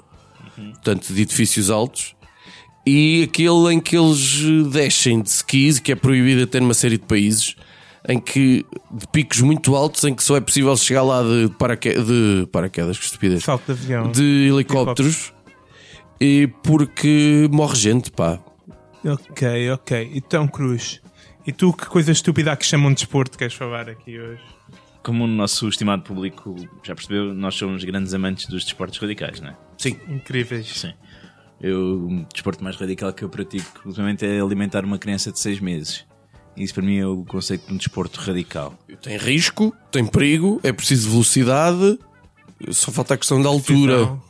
portanto, 0.56 1.12
de 1.12 1.22
edifícios 1.22 1.70
altos. 1.70 2.14
e 2.86 3.22
aquele 3.22 3.72
em 3.74 3.80
que 3.80 3.96
eles 3.96 4.42
descem 4.70 5.22
de 5.22 5.28
skis, 5.28 5.78
que 5.78 5.92
é 5.92 5.94
proibido 5.94 6.42
até 6.42 6.58
numa 6.60 6.74
série 6.74 6.98
de 6.98 7.04
países, 7.04 7.54
em 8.08 8.18
que 8.18 8.66
de 8.90 9.06
picos 9.12 9.40
muito 9.40 9.76
altos, 9.76 10.02
em 10.04 10.12
que 10.14 10.22
só 10.24 10.36
é 10.36 10.40
possível 10.40 10.76
chegar 10.76 11.02
lá 11.02 11.22
de, 11.22 11.48
paraque 11.56 11.94
de 11.94 12.48
paraquedas, 12.50 12.98
que 12.98 13.04
estupidez, 13.04 13.44
Salto 13.44 13.66
de 13.66 13.72
avião. 13.72 14.10
de 14.10 14.48
helicópteros, 14.52 15.32
e 16.20 16.48
porque 16.64 17.48
morre 17.52 17.76
gente, 17.76 18.10
pá. 18.10 18.40
Ok, 19.04 19.70
ok. 19.70 20.10
Então, 20.14 20.46
Cruz, 20.48 21.00
e 21.46 21.52
tu 21.52 21.72
que 21.72 21.86
coisa 21.86 22.12
estúpida 22.12 22.52
há 22.52 22.56
que 22.56 22.64
chamam 22.64 22.90
de 22.90 22.96
desporto 22.96 23.36
queres 23.36 23.54
falar 23.54 23.88
aqui 23.88 24.18
hoje? 24.18 24.42
Como 25.02 25.24
o 25.24 25.26
nosso 25.26 25.68
estimado 25.68 26.02
público 26.02 26.54
já 26.82 26.94
percebeu, 26.94 27.34
nós 27.34 27.54
somos 27.54 27.82
grandes 27.82 28.14
amantes 28.14 28.46
dos 28.46 28.64
desportos 28.64 28.98
radicais, 28.98 29.40
não 29.40 29.50
é? 29.50 29.56
Sim. 29.76 29.98
Incríveis. 30.08 30.66
Sim. 30.68 30.92
Eu, 31.60 32.06
o 32.06 32.26
desporto 32.32 32.62
mais 32.62 32.76
radical 32.76 33.12
que 33.12 33.22
eu 33.22 33.28
pratico, 33.28 33.82
ultimamente, 33.84 34.24
é 34.24 34.40
alimentar 34.40 34.84
uma 34.84 34.98
criança 34.98 35.32
de 35.32 35.38
6 35.38 35.60
meses. 35.60 36.04
Isso 36.56 36.74
para 36.74 36.82
mim 36.82 36.98
é 36.98 37.06
o 37.06 37.24
conceito 37.24 37.66
de 37.66 37.74
um 37.74 37.76
desporto 37.76 38.20
radical. 38.20 38.78
Tem 39.00 39.16
risco, 39.16 39.74
tem 39.90 40.06
perigo, 40.06 40.60
é 40.62 40.72
preciso 40.72 41.10
velocidade, 41.10 41.98
só 42.70 42.92
falta 42.92 43.14
a 43.14 43.16
questão 43.16 43.40
da 43.42 43.48
altura, 43.48 44.02
Então, 44.02 44.22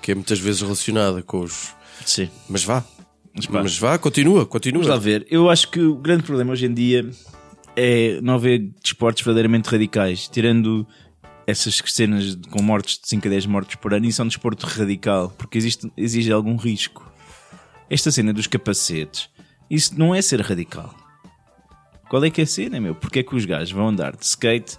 que 0.00 0.12
é 0.12 0.14
muitas 0.14 0.38
vezes 0.38 0.62
relacionada 0.62 1.22
com 1.22 1.40
os. 1.40 1.74
Sim. 2.04 2.30
Mas 2.48 2.64
vá. 2.64 2.84
Mas 3.36 3.46
pá, 3.46 3.62
Mas 3.62 3.78
vá, 3.78 3.98
continua, 3.98 4.46
continua. 4.46 4.82
vamos 4.82 4.96
lá 4.96 5.02
ver. 5.02 5.26
Eu 5.30 5.50
acho 5.50 5.70
que 5.70 5.80
o 5.80 5.94
grande 5.96 6.22
problema 6.22 6.52
hoje 6.52 6.66
em 6.66 6.72
dia 6.72 7.08
é 7.76 8.18
não 8.22 8.34
haver 8.34 8.70
desportos 8.82 9.22
verdadeiramente 9.22 9.68
radicais. 9.68 10.26
Tirando 10.28 10.86
essas 11.46 11.80
cenas 11.86 12.36
com 12.50 12.62
mortes 12.62 12.98
de 12.98 13.08
5 13.08 13.26
a 13.26 13.30
10 13.30 13.46
mortes 13.46 13.76
por 13.76 13.92
ano, 13.92 14.06
isso 14.06 14.20
é 14.22 14.24
um 14.24 14.28
desporto 14.28 14.66
radical, 14.66 15.30
porque 15.36 15.58
existe, 15.58 15.90
exige 15.96 16.32
algum 16.32 16.56
risco. 16.56 17.08
Esta 17.88 18.10
cena 18.10 18.32
dos 18.32 18.46
capacetes, 18.46 19.28
isso 19.70 19.96
não 19.96 20.14
é 20.14 20.20
ser 20.20 20.40
radical. 20.40 20.94
Qual 22.08 22.24
é 22.24 22.30
que 22.30 22.40
é 22.40 22.44
a 22.44 22.46
cena, 22.46 22.80
meu? 22.80 22.94
Porque 22.94 23.20
é 23.20 23.22
que 23.22 23.34
os 23.34 23.44
gajos 23.44 23.70
vão 23.70 23.88
andar 23.88 24.16
de 24.16 24.24
skate 24.24 24.78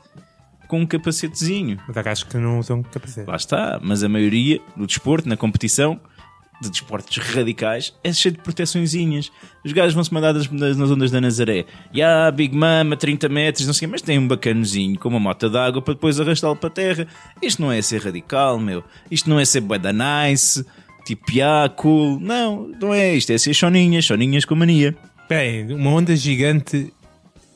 com 0.68 0.82
um 0.82 0.86
capacetezinho? 0.86 1.78
mas 1.88 1.96
há 1.96 2.02
gajos 2.02 2.24
que 2.24 2.38
não 2.38 2.60
usam 2.60 2.82
capacete. 2.84 3.30
Lá 3.30 3.36
está, 3.36 3.80
mas 3.82 4.04
a 4.04 4.10
maioria 4.10 4.60
do 4.76 4.86
desporto, 4.88 5.30
na 5.30 5.38
competição 5.38 6.00
de 6.62 6.70
desportos 6.70 7.18
radicais, 7.18 7.94
é 8.04 8.12
cheio 8.12 8.36
de 8.36 8.42
proteçõezinhas. 8.42 9.32
Os 9.64 9.72
gajos 9.72 9.94
vão-se 9.94 10.14
mandar 10.14 10.34
das, 10.34 10.50
nas, 10.50 10.76
nas 10.76 10.90
ondas 10.90 11.12
da 11.12 11.22
Nazaré. 11.22 11.66
E 11.94 12.02
há 12.02 12.32
Big 12.32 12.56
Mama, 12.56 12.98
30 12.98 13.30
metros, 13.30 13.68
não 13.68 13.74
sei 13.74 13.88
mas 13.88 14.02
tem 14.02 14.18
um 14.18 14.28
bacanozinho 14.28 14.98
com 14.98 15.10
uma 15.10 15.20
mota 15.20 15.50
d'água 15.50 15.82
para 15.82 15.94
depois 15.94 16.20
arrastá-lo 16.20 16.56
para 16.56 16.68
a 16.68 16.72
terra. 16.72 17.08
Isto 17.42 17.62
não 17.62 17.72
é 17.72 17.82
ser 17.82 18.02
radical, 18.02 18.60
meu. 18.60 18.84
Isto 19.12 19.30
não 19.30 19.40
é 19.40 19.46
ser 19.46 19.62
bué 19.62 19.78
da 19.78 19.94
nice, 19.94 20.66
tipo, 21.06 21.24
ah, 21.44 21.70
cool. 21.70 22.20
Não, 22.20 22.70
não 22.80 22.94
é 22.94 23.14
isto. 23.14 23.32
É 23.32 23.38
ser 23.38 23.54
choninhas, 23.54 24.06
choninhas 24.06 24.44
com 24.44 24.56
mania. 24.56 24.96
Bem, 25.30 25.74
uma 25.74 25.92
onda 25.92 26.16
gigante, 26.16 26.92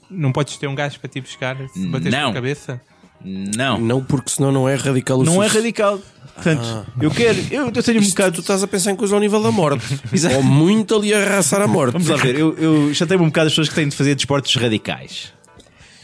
não 0.10 0.32
podes 0.32 0.58
ter 0.58 0.68
um 0.68 0.76
gajo 0.76 1.00
para 1.00 1.10
ti 1.10 1.22
buscar 1.22 1.58
se 1.70 1.88
bateres 1.88 2.14
Não. 2.14 2.26
com 2.26 2.32
a 2.32 2.34
cabeça? 2.34 2.82
Não, 3.24 3.80
Não, 3.80 4.04
porque 4.04 4.30
senão 4.32 4.52
não 4.52 4.68
é 4.68 4.76
radical 4.76 5.20
o 5.20 5.24
não 5.24 5.42
é 5.44 5.48
suficiente. 5.48 5.82
radical. 5.82 6.00
Portanto, 6.34 6.88
eu 7.00 7.12
quero, 7.12 7.38
eu, 7.52 7.72
eu 7.74 7.84
tenho 7.84 8.00
um 8.00 8.02
Isto, 8.02 8.12
bocado 8.12 8.36
tu 8.36 8.42
estás 8.42 8.64
a 8.64 8.68
pensar 8.68 8.92
em 8.92 8.96
coisa 8.96 9.14
ao 9.14 9.20
nível 9.22 9.44
da 9.44 9.52
morte. 9.52 9.86
Ou 10.36 10.42
muito 10.44 10.96
ali 10.96 11.14
a 11.14 11.20
arrasar 11.22 11.62
a 11.62 11.68
morte. 11.68 11.94
Vamos 11.94 12.08
lá 12.08 12.16
ver, 12.16 12.36
eu, 12.36 12.58
eu 12.58 12.94
chatei-me 12.94 13.24
um 13.24 13.28
bocado 13.28 13.48
as 13.48 13.54
pessoas 13.54 13.70
que 13.70 13.76
têm 13.76 13.88
de 13.88 13.96
fazer 13.96 14.16
desportos 14.16 14.56
radicais. 14.56 15.34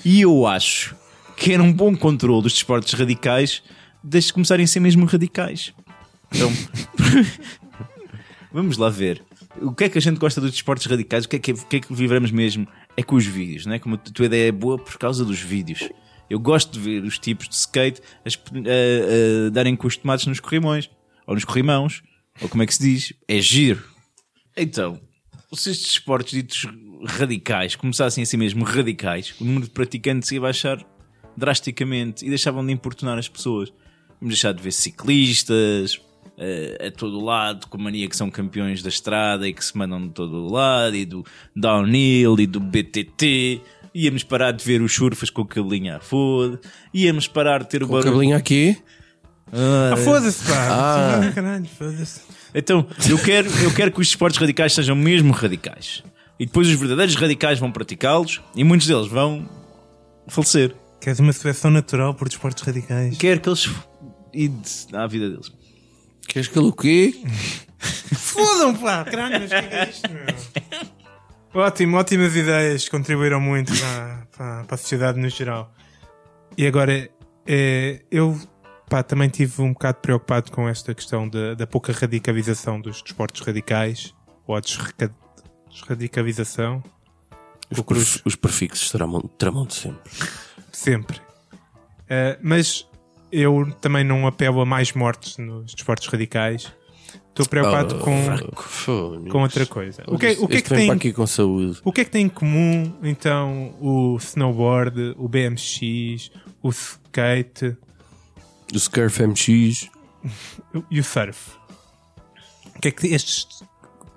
E 0.06 0.22
eu 0.22 0.46
acho 0.46 0.96
que 1.36 1.54
era 1.54 1.64
um 1.64 1.74
bom 1.74 1.96
controle 1.96 2.44
dos 2.44 2.54
desportos 2.54 2.94
radicais 2.94 3.64
desde 4.04 4.32
começarem 4.34 4.64
a 4.64 4.68
ser 4.68 4.80
mesmo 4.80 5.06
radicais. 5.06 5.74
Então, 6.32 6.52
vamos 8.52 8.78
lá 8.78 8.90
ver. 8.90 9.24
O 9.62 9.72
que 9.74 9.86
é 9.86 9.90
que 9.90 9.98
a 9.98 10.02
gente 10.02 10.20
gosta 10.20 10.40
dos 10.40 10.52
desportos 10.52 10.86
radicais? 10.86 11.26
O 11.26 11.30
que 11.30 11.36
é 11.38 11.40
que, 11.40 11.52
o 11.52 11.66
que, 11.66 11.76
é 11.78 11.80
que 11.80 11.94
vibramos 11.94 12.30
mesmo? 12.32 12.68
É 12.96 13.02
com 13.02 13.16
os 13.16 13.26
vídeos, 13.26 13.66
não 13.66 13.74
é? 13.74 13.80
Como 13.80 13.96
a 13.96 13.98
tua 13.98 14.26
ideia 14.26 14.50
é 14.50 14.52
boa 14.52 14.78
por 14.78 14.98
causa 14.98 15.26
dos 15.26 15.40
vídeos. 15.40 15.90
Eu 16.30 16.40
gosto 16.40 16.72
de 16.72 16.80
ver 16.80 17.04
os 17.04 17.18
tipos 17.20 17.48
de 17.48 17.56
skate 17.56 18.02
a, 18.26 18.30
a- 18.30 19.48
a 19.48 19.50
darem 19.50 19.76
com 19.76 19.88
os 19.88 19.98
tomates 19.98 20.26
nos 20.26 20.40
corrimões, 20.40 20.90
ou 21.26 21.36
nos 21.36 21.46
corrimãos, 21.46 22.02
ou 22.42 22.50
como 22.50 22.64
é 22.64 22.66
que 22.66 22.74
se 22.76 22.82
diz? 22.84 23.14
É 23.28 23.40
giro. 23.40 23.84
Então, 24.56 25.00
se 25.54 25.70
estes 25.72 25.92
esportes 25.92 26.32
ditos 26.34 26.66
radicais 27.06 27.76
começassem 27.76 28.24
a 28.24 28.26
ser 28.26 28.38
mesmo 28.38 28.64
radicais, 28.64 29.34
o 29.40 29.44
número 29.46 29.66
de 29.66 29.72
praticantes 29.72 30.32
ia 30.32 30.42
baixar 30.42 30.84
drasticamente 31.36 32.26
e 32.26 32.30
deixavam 32.30 32.66
de 32.66 32.74
importunar 32.74 33.18
as 33.18 33.28
pessoas. 33.30 33.70
Vamos 34.20 34.34
deixar 34.34 34.52
de 34.54 34.64
ver 34.64 34.72
ciclistas 34.72 36.02
eh, 36.38 36.88
a 36.88 36.92
todo 36.92 37.24
lado, 37.24 37.68
com 37.68 37.78
mania 37.78 38.08
que 38.10 38.16
são 38.18 38.32
campeões 38.32 38.82
da 38.82 38.90
estrada 38.90 39.48
e 39.48 39.54
que 39.54 39.64
se 39.64 39.78
mandam 39.78 40.08
de 40.08 40.14
todo 40.14 40.48
lado, 40.52 40.96
e 40.96 41.06
do 41.06 41.24
downhill 41.56 42.40
e 42.40 42.48
do 42.48 42.60
BTT. 42.60 43.62
Íamos 44.00 44.24
parar 44.24 44.52
de 44.52 44.64
ver 44.64 44.80
os 44.82 44.94
surfas 44.94 45.30
com 45.32 45.42
o 45.42 45.46
cabelinho 45.46 45.96
à 45.96 46.00
foda. 46.00 46.60
Íamos 46.94 47.28
parar 47.28 47.64
de 47.64 47.70
ter 47.70 47.82
o 47.82 47.86
O 47.86 47.90
barulho. 47.90 48.12
cabelinho 48.12 48.38
aqui. 48.38 48.78
Ah, 49.52 49.96
foda-se, 49.98 50.44
pá! 50.44 50.68
Ah. 50.70 51.32
Caralho, 51.34 51.66
foda-se. 51.66 52.22
Então, 52.54 52.86
eu 53.10 53.18
quero, 53.18 53.50
eu 53.64 53.74
quero 53.74 53.92
que 53.92 54.00
os 54.00 54.08
esportes 54.10 54.40
radicais 54.40 54.74
sejam 54.74 54.96
mesmo 54.96 55.32
radicais. 55.34 56.04
E 56.40 56.46
depois 56.46 56.68
os 56.68 56.76
verdadeiros 56.76 57.16
radicais 57.16 57.58
vão 57.58 57.72
praticá-los 57.72 58.40
e 58.56 58.64
muitos 58.64 58.86
deles 58.86 59.08
vão 59.08 59.50
falecer. 60.28 60.76
Queres 61.02 61.20
uma 61.20 61.34
seleção 61.34 61.72
natural 61.72 62.14
por 62.14 62.28
desportos 62.28 62.62
radicais? 62.64 63.18
Quero 63.18 63.40
que 63.40 63.50
eles 63.50 63.68
ide 64.34 64.62
à 64.94 65.08
vida 65.08 65.30
deles. 65.30 65.52
Queres 66.28 66.48
que 66.50 66.60
ele 66.60 66.68
o 66.68 66.74
quê? 66.74 67.16
Fodam, 68.14 68.76
pá! 68.76 69.04
Caralho, 69.06 69.40
mas 69.40 69.50
o 69.52 69.56
é 69.56 69.62
que 69.64 69.76
é 69.76 69.90
isto, 69.90 70.10
meu? 70.12 70.88
Ótimo, 71.60 71.98
ótimas 71.98 72.36
ideias, 72.36 72.88
contribuíram 72.88 73.42
muito 73.42 73.74
para, 73.80 74.28
para, 74.38 74.64
para 74.66 74.76
a 74.76 74.78
sociedade 74.78 75.20
no 75.20 75.28
geral. 75.28 75.74
E 76.56 76.68
agora, 76.68 77.10
é, 77.48 78.02
eu 78.12 78.40
pá, 78.88 79.02
também 79.02 79.28
estive 79.28 79.64
um 79.64 79.74
bocado 79.74 79.98
preocupado 80.00 80.52
com 80.52 80.70
esta 80.70 80.94
questão 80.94 81.28
da, 81.28 81.56
da 81.56 81.66
pouca 81.66 81.92
radicalização 81.92 82.80
dos 82.80 83.02
desportos 83.02 83.42
radicais, 83.42 84.14
ou 84.46 84.56
a 84.56 84.60
desreca- 84.60 85.12
desradicalização, 85.68 86.84
Os, 87.72 87.82
pref- 87.82 88.22
os 88.24 88.36
prefixos 88.36 88.92
tramam, 88.92 89.22
tramam 89.22 89.68
sempre. 89.68 90.12
sempre. 90.72 91.22
Eh, 92.08 92.38
mas 92.42 92.88
eu 93.32 93.72
também 93.82 94.04
não 94.04 94.28
apelo 94.28 94.62
a 94.62 94.66
mais 94.66 94.94
mortes 94.94 95.38
nos 95.40 95.74
desportos 95.74 96.08
radicais. 96.08 96.72
Estou 97.38 97.48
preocupado 97.48 97.96
Ah, 97.96 98.00
com, 98.00 99.30
com 99.30 99.42
outra 99.44 99.66
coisa. 99.68 100.04
O 100.08 100.18
que, 100.18 100.38
o 100.40 100.48
que 100.48 100.58
é 100.58 100.62
que 100.62 100.70
tem 100.70 100.90
aqui 100.90 101.14
com 101.14 101.28
saúde. 101.28 101.80
O 101.84 101.92
que 101.92 102.02
é 102.02 102.04
que 102.04 102.10
tem 102.10 102.26
em 102.26 102.30
comum, 102.30 102.92
então, 103.04 103.76
o 103.80 104.18
snowboard, 104.18 105.14
o 105.18 105.28
BMX, 105.28 106.32
o 106.64 106.70
skate 106.70 107.78
O 108.74 108.80
Scurf 108.80 109.22
MX. 109.22 109.90
e 110.90 111.00
o 111.00 111.04
surf? 111.04 111.52
O 112.76 112.80
que 112.82 112.88
é 112.88 112.92
que 112.92 113.08
estes 113.08 113.48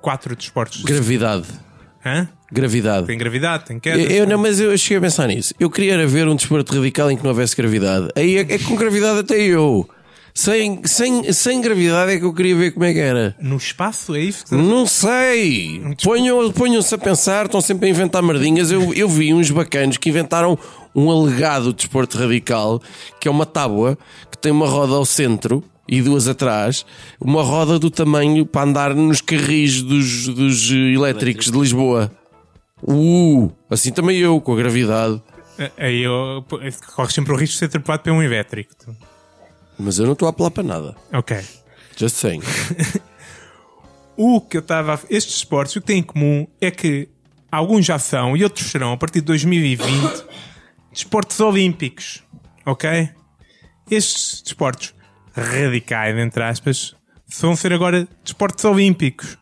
quatro 0.01 0.35
desportos... 0.35 0.83
Gravidade. 0.83 1.47
Hã? 2.05 2.27
Gravidade. 2.51 3.07
Tem 3.07 3.19
gravidade, 3.19 3.67
tem 3.67 3.79
queda. 3.79 4.01
Eu, 4.01 4.11
eu 4.11 4.27
não, 4.27 4.39
mas 4.39 4.59
eu 4.59 4.77
cheguei 4.79 4.97
a 4.97 5.01
pensar 5.03 5.27
nisso. 5.29 5.55
Eu 5.61 5.71
queria 5.71 6.07
ver 6.07 6.27
um 6.27 6.35
desporto 6.35 6.75
radical 6.75 7.11
em 7.11 7.17
que 7.17 7.23
não 7.23 7.31
houvesse 7.31 7.55
gravidade. 7.55 8.09
Aí 8.17 8.39
é, 8.39 8.55
é 8.55 8.59
com 8.59 8.75
gravidade 8.77 9.21
até 9.21 9.39
eu. 9.39 9.89
Sem, 10.35 10.81
sem, 10.85 11.33
sem 11.33 11.61
gravidade 11.61 12.13
é 12.13 12.19
que 12.19 12.25
eu 12.25 12.33
queria 12.33 12.55
ver 12.57 12.71
como 12.73 12.85
é 12.85 12.93
que 12.93 12.99
era. 12.99 13.37
No 13.41 13.57
espaço, 13.57 14.15
é 14.15 14.21
isso? 14.21 14.47
que- 14.47 14.55
Não 14.55 14.87
sei. 14.87 15.83
Ponham- 16.03 16.51
Ponham-se 16.53 16.95
a 16.95 16.99
pensar, 16.99 17.47
estão 17.47 17.61
sempre 17.61 17.87
a 17.87 17.91
inventar 17.91 18.23
merdinhas. 18.23 18.71
Eu, 18.71 18.95
eu 18.95 19.09
vi 19.09 19.35
uns 19.35 19.51
bacanos 19.51 19.97
que 19.97 20.09
inventaram 20.09 20.59
um 20.95 21.11
alegado 21.11 21.73
desporto 21.73 22.17
radical, 22.19 22.81
que 23.21 23.29
é 23.29 23.31
uma 23.31 23.45
tábua 23.47 23.99
que 24.31 24.39
tem 24.39 24.51
uma 24.53 24.67
roda 24.69 24.95
ao 24.95 25.05
centro 25.05 25.63
e 25.89 26.01
duas 26.01 26.29
atrás, 26.29 26.87
uma 27.21 27.43
roda 27.43 27.79
do 27.79 27.91
tamanho 27.91 28.47
para 28.47 28.63
andar 28.69 28.95
nos 28.95 29.21
carris 29.21 29.83
dos, 29.83 30.29
dos 30.29 30.71
eh, 30.71 30.75
elétricos 30.95 31.51
de 31.51 31.59
Lisboa. 31.59 32.11
Uh, 32.83 33.51
assim 33.69 33.91
também 33.93 34.17
eu, 34.19 34.41
com 34.41 34.53
a 34.53 34.57
gravidade. 34.57 35.21
Aí 35.77 36.03
eu, 36.03 36.45
corres 36.95 37.13
sempre 37.13 37.33
o 37.33 37.37
risco 37.37 37.53
de 37.55 37.59
ser 37.59 37.65
atrapalhado 37.67 38.05
por 38.05 38.13
um 38.13 38.23
elétrico. 38.23 38.73
Mas 39.81 39.99
eu 39.99 40.07
não 40.07 40.13
estou 40.13 40.27
a 40.27 40.31
apelar 40.31 40.51
para 40.51 40.63
nada. 40.63 40.97
Ok. 41.13 41.39
Just 41.97 42.17
saying. 42.17 42.41
O 44.17 44.41
que 44.41 44.57
eu 44.57 44.61
estava. 44.61 44.95
a- 44.95 45.01
Estes 45.09 45.37
esportes, 45.37 45.77
o 45.77 45.81
que 45.81 45.87
têm 45.87 46.01
em 46.01 46.03
comum 46.03 46.47
é 46.61 46.71
que 46.71 47.09
alguns 47.51 47.87
já 47.87 47.99
são 47.99 48.37
e 48.37 48.45
outros 48.45 48.71
serão, 48.71 48.93
a 48.93 48.97
partir 48.97 49.21
de 49.21 49.27
2020, 49.27 50.25
desportos 50.93 51.41
olímpicos. 51.41 52.23
Ok? 52.67 53.09
Estes 53.91 54.43
desportos 54.43 54.95
radicais, 55.35 56.17
entre 56.19 56.43
aspas, 56.43 56.95
vão 57.41 57.57
ser 57.57 57.73
agora 57.73 58.07
desportos 58.23 58.63
olímpicos. 58.67 59.39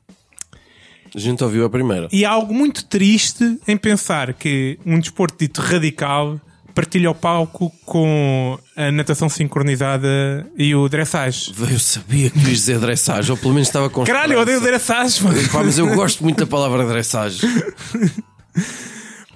A 1.12 1.18
gente 1.18 1.42
ouviu 1.42 1.64
a 1.64 1.71
primeira. 1.71 2.09
E 2.12 2.25
há 2.25 2.30
algo 2.30 2.54
muito 2.54 2.85
triste 2.85 3.59
em 3.66 3.76
pensar 3.76 4.33
que 4.35 4.78
um 4.87 5.00
desporto 5.00 5.38
dito 5.40 5.61
radical 5.61 6.40
partilha 6.78 7.11
o 7.11 7.14
palco 7.14 7.73
com 7.85 8.56
a 8.76 8.92
natação 8.92 9.28
sincronizada 9.28 10.47
e 10.56 10.76
o 10.76 10.88
dressage. 10.88 11.52
Eu 11.58 11.76
sabia 11.76 12.30
que 12.30 12.38
ias 12.38 12.47
dizer 12.47 12.78
dressage, 12.78 13.32
ou 13.32 13.37
pelo 13.37 13.52
menos 13.52 13.66
estava 13.66 13.90
com 13.90 14.04
Caralho, 14.04 14.35
eu 14.35 14.40
odeio 14.42 14.61
dressage, 14.61 15.25
mano. 15.25 15.37
Pá, 15.49 15.64
mas 15.64 15.76
eu 15.76 15.92
gosto 15.92 16.23
muito 16.23 16.38
da 16.38 16.47
palavra 16.47 16.87
dressage. 16.87 17.40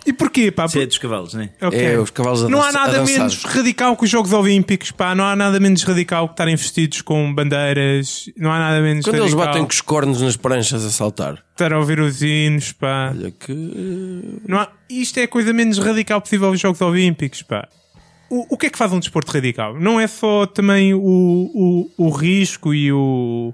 E 0.04 0.12
porquê, 0.12 0.50
pá? 0.50 0.64
Isso 0.64 0.78
é 0.78 0.86
dos 0.86 0.98
cavalos, 0.98 1.34
não 1.34 1.42
é? 1.42 1.50
Ok. 1.62 1.80
É, 1.80 1.98
os 1.98 2.10
cavalos 2.10 2.44
a 2.44 2.48
Não 2.48 2.62
há 2.62 2.72
nada 2.72 3.04
menos 3.04 3.42
radical 3.44 3.96
que 3.96 4.04
os 4.04 4.10
Jogos 4.10 4.32
Olímpicos, 4.32 4.90
pá. 4.90 5.14
Não 5.14 5.24
há 5.24 5.36
nada 5.36 5.60
menos 5.60 5.82
radical 5.84 6.26
que 6.28 6.34
estarem 6.34 6.56
vestidos 6.56 7.02
com 7.02 7.32
bandeiras. 7.32 8.28
Não 8.36 8.50
há 8.50 8.58
nada 8.58 8.80
menos 8.80 9.04
Quando 9.04 9.16
eles 9.16 9.32
radical 9.32 9.46
batem 9.46 9.62
com 9.64 9.70
os 9.70 9.80
cornos 9.80 10.20
nas 10.20 10.36
pranchas 10.36 10.84
a 10.84 10.90
saltar. 10.90 11.42
estar 11.52 11.72
a 11.72 11.78
ouvir 11.78 12.00
os 12.00 12.20
hinos, 12.22 12.72
pá. 12.72 13.12
Olha 13.14 13.30
que. 13.30 13.52
Não 14.46 14.58
há... 14.58 14.68
Isto 14.90 15.20
é 15.20 15.22
a 15.22 15.28
coisa 15.28 15.52
menos 15.52 15.78
radical 15.78 16.20
possível 16.20 16.48
aos 16.48 16.60
Jogos 16.60 16.80
Olímpicos, 16.80 17.42
pá. 17.42 17.68
O, 18.28 18.54
o 18.54 18.58
que 18.58 18.66
é 18.66 18.70
que 18.70 18.78
faz 18.78 18.92
um 18.92 18.98
desporto 18.98 19.30
radical? 19.30 19.78
Não 19.78 20.00
é 20.00 20.06
só 20.06 20.46
também 20.46 20.94
o, 20.94 21.00
o, 21.00 21.90
o 21.98 22.10
risco 22.10 22.74
e 22.74 22.90
o. 22.92 23.52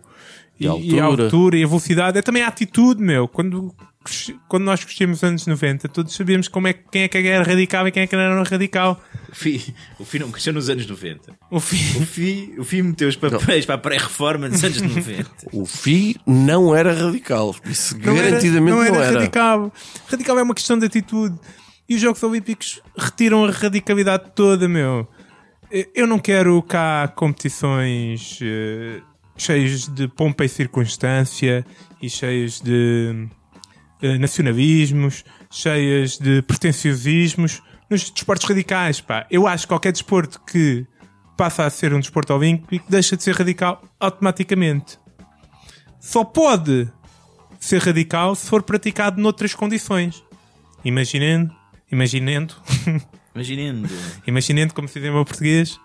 E 0.61 0.67
a 0.67 0.75
e 0.75 0.99
a 0.99 1.05
altura. 1.05 1.25
altura 1.25 1.57
e 1.59 1.65
a 1.65 1.67
velocidade, 1.67 2.19
é 2.19 2.23
também 2.23 2.43
a 2.43 2.49
atitude, 2.49 3.03
meu. 3.03 3.29
Quando, 3.29 3.75
quando 4.49 4.65
nós 4.65 4.83
crescemos 4.85 5.21
nos 5.21 5.29
anos 5.29 5.47
90, 5.47 5.89
todos 5.89 6.15
sabíamos 6.15 6.49
como 6.49 6.67
é, 6.69 6.73
que- 6.73 6.85
quem 6.91 7.03
é 7.03 7.09
que 7.09 7.19
era 7.19 7.45
radical 7.45 7.87
e 7.87 7.91
quem 7.93 8.05
é 8.05 8.07
que 8.07 8.17
não 8.17 8.23
era 8.23 8.43
radical. 8.43 9.03
O 9.31 9.35
Fi, 9.35 9.75
o 9.99 10.05
Fi 10.05 10.19
não 10.21 10.31
cresceu 10.31 10.53
nos 10.55 10.71
anos 10.71 10.87
90. 10.87 11.37
O 11.51 11.61
fim. 11.61 12.01
O 12.03 12.07
Fi, 12.07 12.55
o 12.59 12.65
Fi 12.65 12.83
meteu 12.83 13.09
os 13.09 13.17
papéis 13.17 13.67
para 13.67 13.75
a 13.75 13.79
pré-reforma 13.79 14.49
dos 14.49 14.65
anos 14.65 14.81
90. 14.81 15.31
O 15.53 15.67
FI 15.67 16.17
não 16.27 16.75
era 16.75 16.93
radical. 16.95 17.55
Isso 17.67 17.99
Não 17.99 18.17
era- 18.17 18.31
garantidamente 18.31 18.71
não 18.77 18.83
era. 18.83 19.13
radical. 19.19 19.73
Radical 20.07 20.39
é 20.39 20.43
uma 20.43 20.55
questão 20.55 20.79
de 20.79 20.87
atitude. 20.87 21.39
E 21.89 21.95
os 21.95 22.01
Jogos 22.01 22.23
Olímpicos 22.23 22.81
retiram 22.97 23.45
a 23.45 23.51
radicalidade 23.51 24.31
toda, 24.35 24.67
meu. 24.69 25.07
Eu 25.95 26.07
não 26.07 26.19
quero 26.19 26.63
cá 26.63 27.09
competições 27.15 28.39
eh, 28.43 29.01
cheias 29.37 29.87
de 29.89 30.09
pompa 30.09 30.45
e 30.45 30.49
circunstância 30.49 31.65
e 32.01 32.09
cheias 32.09 32.61
de 32.61 33.29
eh, 34.03 34.19
nacionalismos, 34.19 35.25
cheias 35.51 36.19
de 36.19 36.43
pretenciosismos 36.43 37.63
nos 37.91 38.11
desportos 38.11 38.47
radicais, 38.49 39.01
pá. 39.01 39.27
Eu 39.31 39.47
acho 39.47 39.65
que 39.65 39.69
qualquer 39.69 39.93
desporto 39.93 40.41
que 40.47 40.87
passa 41.37 41.65
a 41.65 41.71
ser 41.71 41.93
um 41.95 42.01
desporto 42.01 42.35
olímpico 42.35 42.85
deixa 42.89 43.17
de 43.17 43.23
ser 43.23 43.35
radical 43.35 43.83
automaticamente. 43.99 44.99
Só 46.01 46.25
pode 46.25 46.89
ser 47.61 47.81
radical 47.83 48.35
se 48.35 48.47
for 48.49 48.63
praticado 48.63 49.21
noutras 49.21 49.55
condições. 49.55 50.23
Imaginando, 50.85 51.53
imaginando, 51.91 52.55
Imaginando. 53.35 53.89
imaginando, 54.27 54.75
como 54.75 54.89
se 54.89 55.01
diz 55.01 55.09
em 55.09 55.13
meu 55.13 55.25
português, 55.25 55.79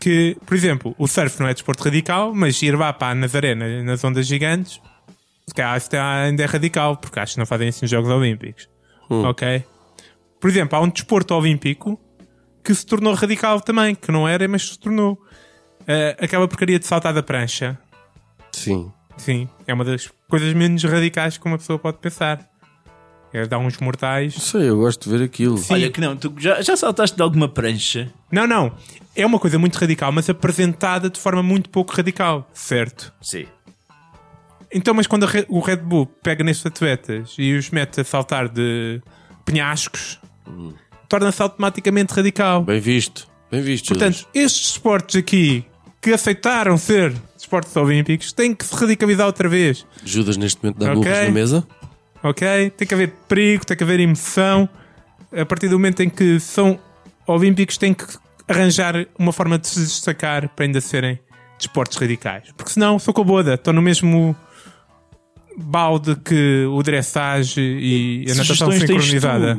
que, 0.00 0.36
por 0.46 0.54
exemplo, 0.54 0.94
o 0.98 1.06
surf 1.06 1.38
não 1.40 1.48
é 1.48 1.52
desporto 1.54 1.84
radical, 1.84 2.34
mas 2.34 2.60
ir 2.62 2.76
lá 2.76 2.92
para 2.92 3.12
a 3.12 3.14
Nazaré 3.14 3.54
na- 3.54 3.82
nas 3.82 4.02
ondas 4.04 4.26
gigantes, 4.26 4.80
se 5.46 5.54
calhar 5.54 5.76
isso 5.76 5.88
ainda 5.94 6.42
é 6.42 6.46
radical, 6.46 6.96
porque 6.96 7.18
acho 7.18 7.34
que 7.34 7.38
não 7.38 7.46
fazem 7.46 7.68
isso 7.68 7.82
nos 7.82 7.90
Jogos 7.90 8.10
Olímpicos. 8.10 8.68
Ok? 9.10 9.64
Por 10.40 10.48
exemplo, 10.50 10.76
há 10.78 10.80
um 10.80 10.88
desporto 10.88 11.34
olímpico 11.34 12.00
que 12.64 12.74
se 12.74 12.86
tornou 12.86 13.14
radical 13.14 13.60
também, 13.60 13.94
que 13.94 14.10
não 14.10 14.26
era, 14.26 14.46
mas 14.48 14.70
se 14.70 14.78
tornou. 14.78 15.20
Eh, 15.86 16.16
aquela 16.20 16.46
porcaria 16.46 16.78
de 16.78 16.86
saltar 16.86 17.12
da 17.12 17.22
prancha. 17.22 17.78
Sim. 18.52 18.92
Sim, 19.16 19.48
é 19.66 19.74
uma 19.74 19.84
das 19.84 20.10
coisas 20.28 20.52
menos 20.54 20.82
radicais 20.84 21.36
que 21.36 21.46
uma 21.46 21.58
pessoa 21.58 21.78
pode 21.78 21.98
pensar. 21.98 22.48
É 23.32 23.46
dar 23.46 23.58
uns 23.58 23.78
mortais. 23.78 24.34
Sei, 24.34 24.68
eu 24.68 24.76
gosto 24.76 25.08
de 25.08 25.16
ver 25.16 25.24
aquilo. 25.24 25.58
Olha 25.70 25.90
que 25.90 26.00
não, 26.00 26.14
tu 26.16 26.34
já, 26.38 26.60
já 26.60 26.76
saltaste 26.76 27.16
de 27.16 27.22
alguma 27.22 27.48
prancha? 27.48 28.12
Não, 28.30 28.46
não. 28.46 28.72
É 29.16 29.24
uma 29.24 29.38
coisa 29.38 29.58
muito 29.58 29.76
radical, 29.76 30.12
mas 30.12 30.28
apresentada 30.28 31.08
de 31.08 31.18
forma 31.18 31.42
muito 31.42 31.70
pouco 31.70 31.94
radical. 31.94 32.48
Certo. 32.52 33.12
Sim. 33.22 33.46
Então, 34.74 34.94
mas 34.94 35.06
quando 35.06 35.26
o 35.48 35.60
Red 35.60 35.76
Bull 35.76 36.06
pega 36.06 36.42
nestes 36.42 36.64
atletas 36.66 37.34
e 37.38 37.54
os 37.54 37.70
mete 37.70 38.00
a 38.00 38.04
saltar 38.04 38.48
de 38.48 39.00
penhascos, 39.44 40.18
torna-se 41.08 41.42
automaticamente 41.42 42.12
radical. 42.14 42.62
Bem 42.64 42.80
visto. 42.80 43.26
Bem 43.50 43.60
visto. 43.60 43.88
Portanto, 43.88 44.26
estes 44.34 44.70
esportes 44.70 45.16
aqui 45.16 45.64
que 46.00 46.12
aceitaram 46.12 46.76
ser 46.78 47.12
esportes 47.36 47.76
olímpicos 47.76 48.32
têm 48.32 48.54
que 48.54 48.64
se 48.64 48.74
radicalizar 48.74 49.26
outra 49.26 49.48
vez. 49.48 49.86
Judas. 50.04 50.36
Neste 50.36 50.62
momento 50.62 50.78
dá 50.78 50.92
Ok. 50.92 51.02
burros 51.02 51.18
na 51.24 51.30
mesa. 51.30 51.66
Ok? 52.22 52.70
Tem 52.76 52.88
que 52.88 52.94
haver 52.94 53.10
perigo, 53.28 53.66
tem 53.66 53.76
que 53.76 53.84
haver 53.84 54.00
emoção. 54.00 54.68
A 55.36 55.44
partir 55.44 55.68
do 55.68 55.78
momento 55.78 56.00
em 56.02 56.08
que 56.08 56.40
são 56.40 56.78
olímpicos, 57.26 57.76
tem 57.76 57.92
que 57.94 58.04
arranjar 58.48 59.06
uma 59.18 59.32
forma 59.32 59.58
de 59.58 59.66
se 59.68 59.80
destacar 59.80 60.48
para 60.48 60.64
ainda 60.64 60.80
serem 60.80 61.18
desportos 61.58 61.96
radicais. 61.98 62.44
Porque 62.56 62.72
senão 62.72 62.98
sou 62.98 63.12
com 63.14 63.20
a 63.22 63.24
boda, 63.24 63.54
estou 63.54 63.72
no 63.72 63.82
mesmo 63.82 64.34
balde 65.56 66.16
que 66.16 66.64
o 66.66 66.82
dressage 66.82 67.60
e 67.60 68.24
a 68.30 68.34
natação 68.34 68.70
Sugestões 68.70 68.80
sincronizada. 68.80 69.58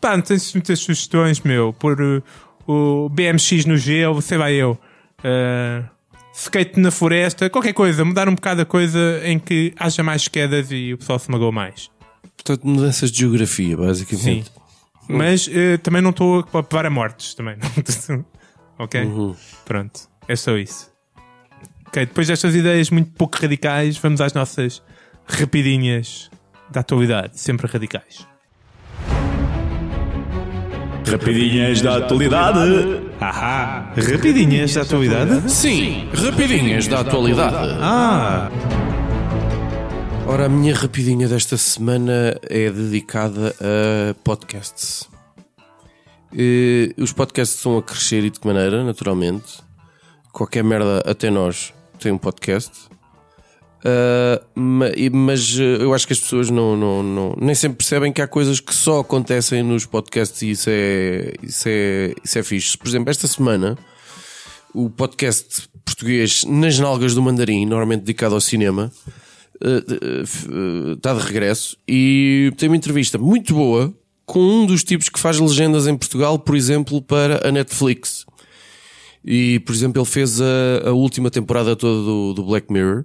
Pá, 0.00 0.16
não 0.16 0.22
tens 0.22 0.52
muitas 0.52 0.80
sugestões, 0.80 1.40
meu. 1.40 1.72
Por 1.72 2.00
uh, 2.00 2.22
o 2.66 3.08
BMX 3.08 3.64
no 3.64 3.76
gelo, 3.76 4.20
sei 4.20 4.38
lá 4.38 4.52
eu. 4.52 4.78
Uh, 5.20 5.84
skate 6.34 6.78
na 6.78 6.90
floresta, 6.90 7.48
qualquer 7.48 7.72
coisa. 7.72 8.04
Mudar 8.04 8.28
um 8.28 8.34
bocado 8.34 8.62
a 8.62 8.66
coisa 8.66 9.20
em 9.24 9.38
que 9.38 9.72
haja 9.78 10.02
mais 10.02 10.28
quedas 10.28 10.70
e 10.70 10.92
o 10.92 10.98
pessoal 10.98 11.18
se 11.18 11.30
magoa 11.30 11.52
mais. 11.52 11.90
Portanto, 12.36 12.66
mudanças 12.66 13.10
de 13.10 13.20
geografia, 13.20 13.76
basicamente. 13.76 14.52
Mas 15.08 15.46
uh, 15.46 15.78
também 15.82 16.02
não 16.02 16.10
estou 16.10 16.40
a 16.40 16.56
levar 16.58 16.86
a 16.86 16.90
mortes 16.90 17.34
também. 17.34 17.56
ok? 18.78 19.00
Pronto. 19.64 20.00
É 20.28 20.36
só 20.36 20.56
isso. 20.56 20.92
Ok, 21.86 22.06
depois 22.06 22.26
destas 22.26 22.54
ideias 22.54 22.90
muito 22.90 23.12
pouco 23.12 23.38
radicais, 23.40 23.96
vamos 23.96 24.20
às 24.20 24.32
nossas 24.32 24.82
rapidinhas 25.26 26.30
da 26.70 26.80
atualidade. 26.80 27.38
Sempre 27.40 27.66
radicais. 27.66 28.26
Rapidinhas 31.06 31.80
da 31.82 31.98
atualidade. 31.98 33.02
Ahá! 33.20 33.92
Rapidinhas 33.94 34.74
da 34.74 34.82
atualidade? 34.82 35.50
Sim, 35.50 36.08
rapidinhas 36.14 36.88
da 36.88 37.00
atualidade. 37.00 37.76
Ah! 37.80 38.50
Ora, 40.26 40.46
a 40.46 40.48
minha 40.48 40.74
rapidinha 40.74 41.28
desta 41.28 41.56
semana 41.58 42.40
é 42.48 42.70
dedicada 42.70 43.54
a 43.60 44.14
podcasts. 44.24 45.06
Os 46.96 47.12
podcasts 47.12 47.58
estão 47.58 47.76
a 47.76 47.82
crescer 47.82 48.24
e 48.24 48.30
de 48.30 48.40
que 48.40 48.46
maneira, 48.46 48.82
naturalmente. 48.82 49.62
Qualquer 50.32 50.64
merda, 50.64 51.02
até 51.06 51.30
nós, 51.30 51.74
tem 52.00 52.10
um 52.10 52.18
podcast. 52.18 52.88
Ah, 53.84 54.40
e- 54.96 55.10
mas 55.10 55.58
eh, 55.58 55.76
eu 55.82 55.92
acho 55.92 56.06
que 56.06 56.14
as 56.14 56.20
pessoas 56.20 56.48
não, 56.50 56.74
não, 56.76 57.02
não- 57.02 57.36
nem 57.38 57.54
sempre 57.54 57.78
percebem 57.78 58.12
que 58.12 58.22
há 58.22 58.26
coisas 58.26 58.58
que 58.58 58.74
só 58.74 59.00
acontecem 59.00 59.62
nos 59.62 59.84
podcasts 59.84 60.40
e 60.42 60.50
isso 60.52 60.70
é, 60.70 61.34
isso 61.42 61.64
é, 61.68 62.14
isso 62.24 62.38
é 62.38 62.42
fixe. 62.42 62.78
Por 62.78 62.88
exemplo, 62.88 63.10
esta 63.10 63.26
semana 63.26 63.76
o 64.72 64.88
podcast 64.88 65.68
português 65.84 66.44
Nas 66.44 66.78
Nalgas 66.78 67.14
do 67.14 67.20
Mandarim, 67.22 67.66
normalmente 67.66 68.00
dedicado 68.00 68.34
ao 68.34 68.40
cinema, 68.40 68.90
eh, 69.62 70.22
está 70.96 71.12
de 71.14 71.20
regresso 71.20 71.76
e 71.86 72.52
tem 72.56 72.68
uma 72.70 72.76
entrevista 72.76 73.18
muito 73.18 73.52
boa 73.54 73.92
com 74.26 74.40
um 74.40 74.64
dos 74.66 74.82
tipos 74.82 75.10
que 75.10 75.20
faz 75.20 75.38
legendas 75.38 75.86
em 75.86 75.94
Portugal, 75.96 76.38
por 76.38 76.56
exemplo, 76.56 77.02
para 77.02 77.46
a 77.46 77.52
Netflix. 77.52 78.24
E, 79.22 79.58
por 79.60 79.74
exemplo, 79.74 80.00
ele 80.00 80.08
fez 80.08 80.40
a, 80.40 80.88
a 80.88 80.92
última 80.92 81.30
temporada 81.30 81.76
toda 81.76 82.02
do, 82.02 82.32
do 82.32 82.44
Black 82.44 82.72
Mirror 82.72 83.04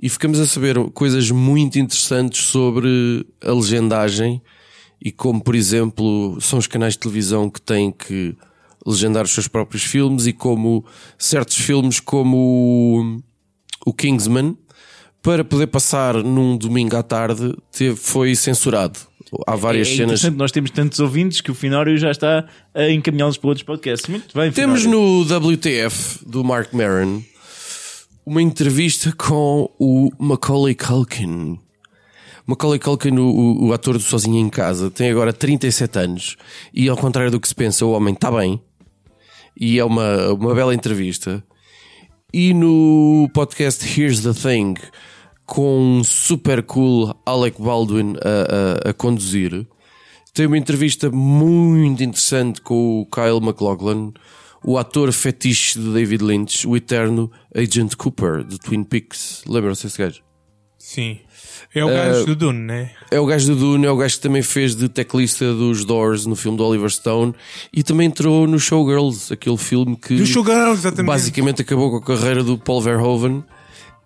e 0.00 0.08
ficamos 0.08 0.38
a 0.40 0.46
saber 0.46 0.76
coisas 0.90 1.30
muito 1.30 1.78
interessantes 1.78 2.46
sobre 2.46 3.26
a 3.42 3.52
legendagem 3.52 4.42
e 5.02 5.10
como, 5.12 5.42
por 5.42 5.54
exemplo, 5.54 6.38
são 6.40 6.58
os 6.58 6.66
canais 6.66 6.94
de 6.94 7.00
televisão 7.00 7.48
que 7.50 7.60
têm 7.60 7.90
que 7.92 8.36
legendar 8.86 9.24
os 9.24 9.30
seus 9.32 9.48
próprios 9.48 9.82
filmes 9.84 10.26
e 10.26 10.32
como 10.32 10.84
certos 11.18 11.56
filmes 11.56 12.00
como 12.00 12.36
o- 12.36 13.90
o 13.90 13.92
Kingsman 13.94 14.56
para 15.22 15.42
poder 15.42 15.68
passar 15.68 16.14
num 16.22 16.56
domingo 16.56 16.96
à 16.96 17.02
tarde 17.02 17.54
teve, 17.72 17.96
foi 17.96 18.34
censurado. 18.36 18.98
Há 19.46 19.56
várias 19.56 19.88
é 19.88 19.96
cenas. 19.96 20.22
nós 20.34 20.52
temos 20.52 20.70
tantos 20.70 21.00
ouvintes 21.00 21.40
que 21.40 21.50
o 21.50 21.54
Finório 21.54 21.96
já 21.96 22.10
está 22.10 22.46
a 22.74 22.90
encaminhá-los 22.90 23.36
para 23.38 23.48
outros 23.48 23.64
podcasts. 23.64 24.08
Muito 24.08 24.26
bem, 24.34 24.52
Temos 24.52 24.82
Finório. 24.82 25.24
no 25.24 25.24
WTF 25.24 26.24
do 26.28 26.44
Mark 26.44 26.72
Maron 26.74 27.22
uma 28.26 28.40
entrevista 28.42 29.12
com 29.12 29.70
o 29.78 30.10
Macaulay 30.18 30.74
Culkin. 30.74 31.58
Macaulay 32.46 32.78
Culkin, 32.78 33.16
o, 33.18 33.66
o- 33.66 33.72
ator 33.72 33.94
do 33.94 34.00
Sozinho 34.02 34.38
em 34.38 34.48
Casa, 34.50 34.90
tem 34.90 35.10
agora 35.10 35.32
37 35.32 35.98
anos 35.98 36.36
e, 36.72 36.88
ao 36.88 36.96
contrário 36.96 37.30
do 37.30 37.40
que 37.40 37.48
se 37.48 37.54
pensa, 37.54 37.84
o 37.86 37.92
homem 37.92 38.14
está 38.14 38.30
bem. 38.30 38.60
E 39.58 39.78
é 39.78 39.84
uma, 39.84 40.32
uma 40.32 40.54
bela 40.54 40.74
entrevista. 40.74 41.42
E 42.32 42.52
no 42.52 43.28
podcast 43.32 43.84
Here's 43.98 44.20
the 44.22 44.32
Thing, 44.32 44.74
com 45.46 45.98
um 46.00 46.04
super 46.04 46.62
cool 46.64 47.14
Alec 47.24 47.60
Baldwin 47.62 48.14
a, 48.22 48.86
a- 48.88 48.90
a 48.90 48.92
conduzir, 48.92 49.66
tem 50.34 50.46
uma 50.46 50.58
entrevista 50.58 51.10
muito 51.10 52.02
interessante 52.02 52.60
com 52.60 53.00
o 53.02 53.06
Kyle 53.06 53.40
MacLachlan, 53.40 54.12
o 54.64 54.78
ator 54.78 55.12
fetiche 55.12 55.78
de 55.78 55.92
David 55.92 56.24
Lynch, 56.24 56.66
o 56.66 56.76
eterno 56.76 57.30
Agent 57.54 57.94
Cooper, 57.96 58.42
de 58.42 58.58
Twin 58.58 58.82
Peaks. 58.82 59.44
Lembram-se 59.46 59.84
desse 59.84 59.98
gajo? 59.98 60.22
Sim. 60.78 61.18
É 61.74 61.84
o 61.84 61.88
gajo 61.88 62.26
do 62.26 62.36
Dune, 62.36 62.58
né? 62.60 62.90
É 63.10 63.18
o 63.18 63.26
gajo 63.26 63.54
do 63.54 63.56
Dune, 63.56 63.86
é 63.86 63.90
o 63.90 63.96
gajo 63.96 64.16
que 64.16 64.22
também 64.22 64.42
fez 64.42 64.74
de 64.76 64.88
teclista 64.88 65.52
dos 65.52 65.84
Doors 65.84 66.24
no 66.24 66.36
filme 66.36 66.56
do 66.56 66.64
Oliver 66.64 66.90
Stone 66.90 67.34
e 67.72 67.82
também 67.82 68.06
entrou 68.06 68.46
no 68.46 68.58
Showgirls, 68.58 69.32
aquele 69.32 69.56
filme 69.56 69.96
que 69.96 70.22
basicamente 71.04 71.62
acabou 71.62 71.90
com 71.90 71.96
a 71.96 72.16
carreira 72.16 72.42
do 72.42 72.56
Paul 72.56 72.80
Verhoeven. 72.80 73.44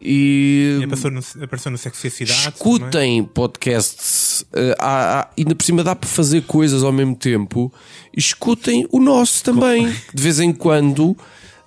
E 0.01 0.79
E 0.81 0.85
apareceu 0.85 1.11
no, 1.11 1.21
apareceu 1.45 1.73
no 1.73 1.79
Sexo 1.79 2.07
e 2.07 2.09
a 2.09 2.11
Cidade. 2.11 2.41
também. 2.43 2.55
escutem 2.55 3.25
podcasts, 3.25 4.45
eh, 4.53 4.75
há- 4.79 5.21
há- 5.21 5.31
ainda 5.37 5.55
por 5.55 5.65
cima 5.65 5.83
dá 5.83 5.97
para 5.97 6.09
fazer 6.09 6.43
coisas 6.43 6.83
ao 6.85 6.93
mesmo 6.93 7.17
tempo. 7.17 7.73
Escutem 8.17 8.87
o 8.93 9.01
nosso 9.01 9.43
também, 9.43 9.89
de 10.15 10.23
vez 10.23 10.39
em 10.39 10.53
quando, 10.53 11.17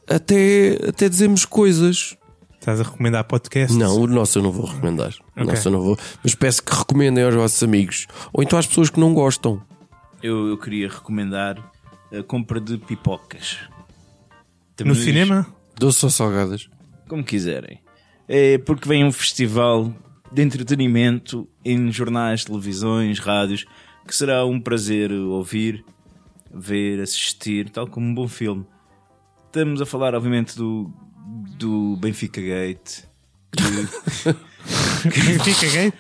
até, 0.08 0.78
até 0.88 1.10
dizemos 1.10 1.44
coisas. 1.46 2.16
Estás 2.60 2.80
a 2.80 2.84
recomendar 2.84 3.24
podcasts? 3.26 3.76
Não, 3.76 4.00
o 4.00 4.08
nosso 4.08 4.38
eu 4.38 4.44
não 4.44 4.52
vou 4.52 4.66
recomendar. 4.66 5.14
O 5.36 5.42
Ok. 5.42 5.46
nosso 5.54 5.68
eu 5.68 5.72
não 5.72 5.82
vou. 5.82 5.98
Mas 6.24 6.36
peço 6.36 6.62
que 6.64 6.74
recomendem 6.76 7.24
aos 7.24 7.34
vossos 7.34 7.62
amigos. 7.64 8.08
Ou 8.32 8.44
então 8.44 8.58
às 8.60 8.68
pessoas 8.68 8.90
que 8.90 9.00
não 9.00 9.14
gostam. 9.16 9.62
Eu, 10.22 10.48
eu 10.48 10.58
queria 10.58 10.88
recomendar 10.88 11.58
a 12.18 12.22
compra 12.22 12.62
de 12.62 12.78
pipocas. 12.78 13.58
No 13.60 14.76
Temos- 14.76 15.00
cinema? 15.00 15.48
Doces 15.78 16.04
ou 16.04 16.10
salgadas? 16.12 16.70
Como 17.10 17.24
quiserem. 17.24 17.80
É 18.28 18.58
porque 18.60 18.88
vem 18.88 19.04
um 19.04 19.12
festival 19.12 19.94
de 20.32 20.42
entretenimento 20.42 21.48
em 21.64 21.92
jornais, 21.92 22.46
televisões, 22.46 23.20
rádios, 23.20 23.66
que 24.08 24.16
será 24.16 24.46
um 24.46 24.60
prazer 24.60 25.12
ouvir, 25.12 25.84
ver, 26.54 27.02
assistir, 27.02 27.70
tal 27.70 27.88
como 27.88 28.08
um 28.08 28.14
bom 28.14 28.28
filme. 28.28 28.66
Estamos 29.48 29.82
a 29.82 29.86
falar, 29.86 30.16
obviamente, 30.16 30.56
do, 30.56 30.92
do 31.58 31.98
Benfica 31.98 32.42
Gate. 32.42 33.04
Fica 35.44 35.68
gay? 35.70 35.94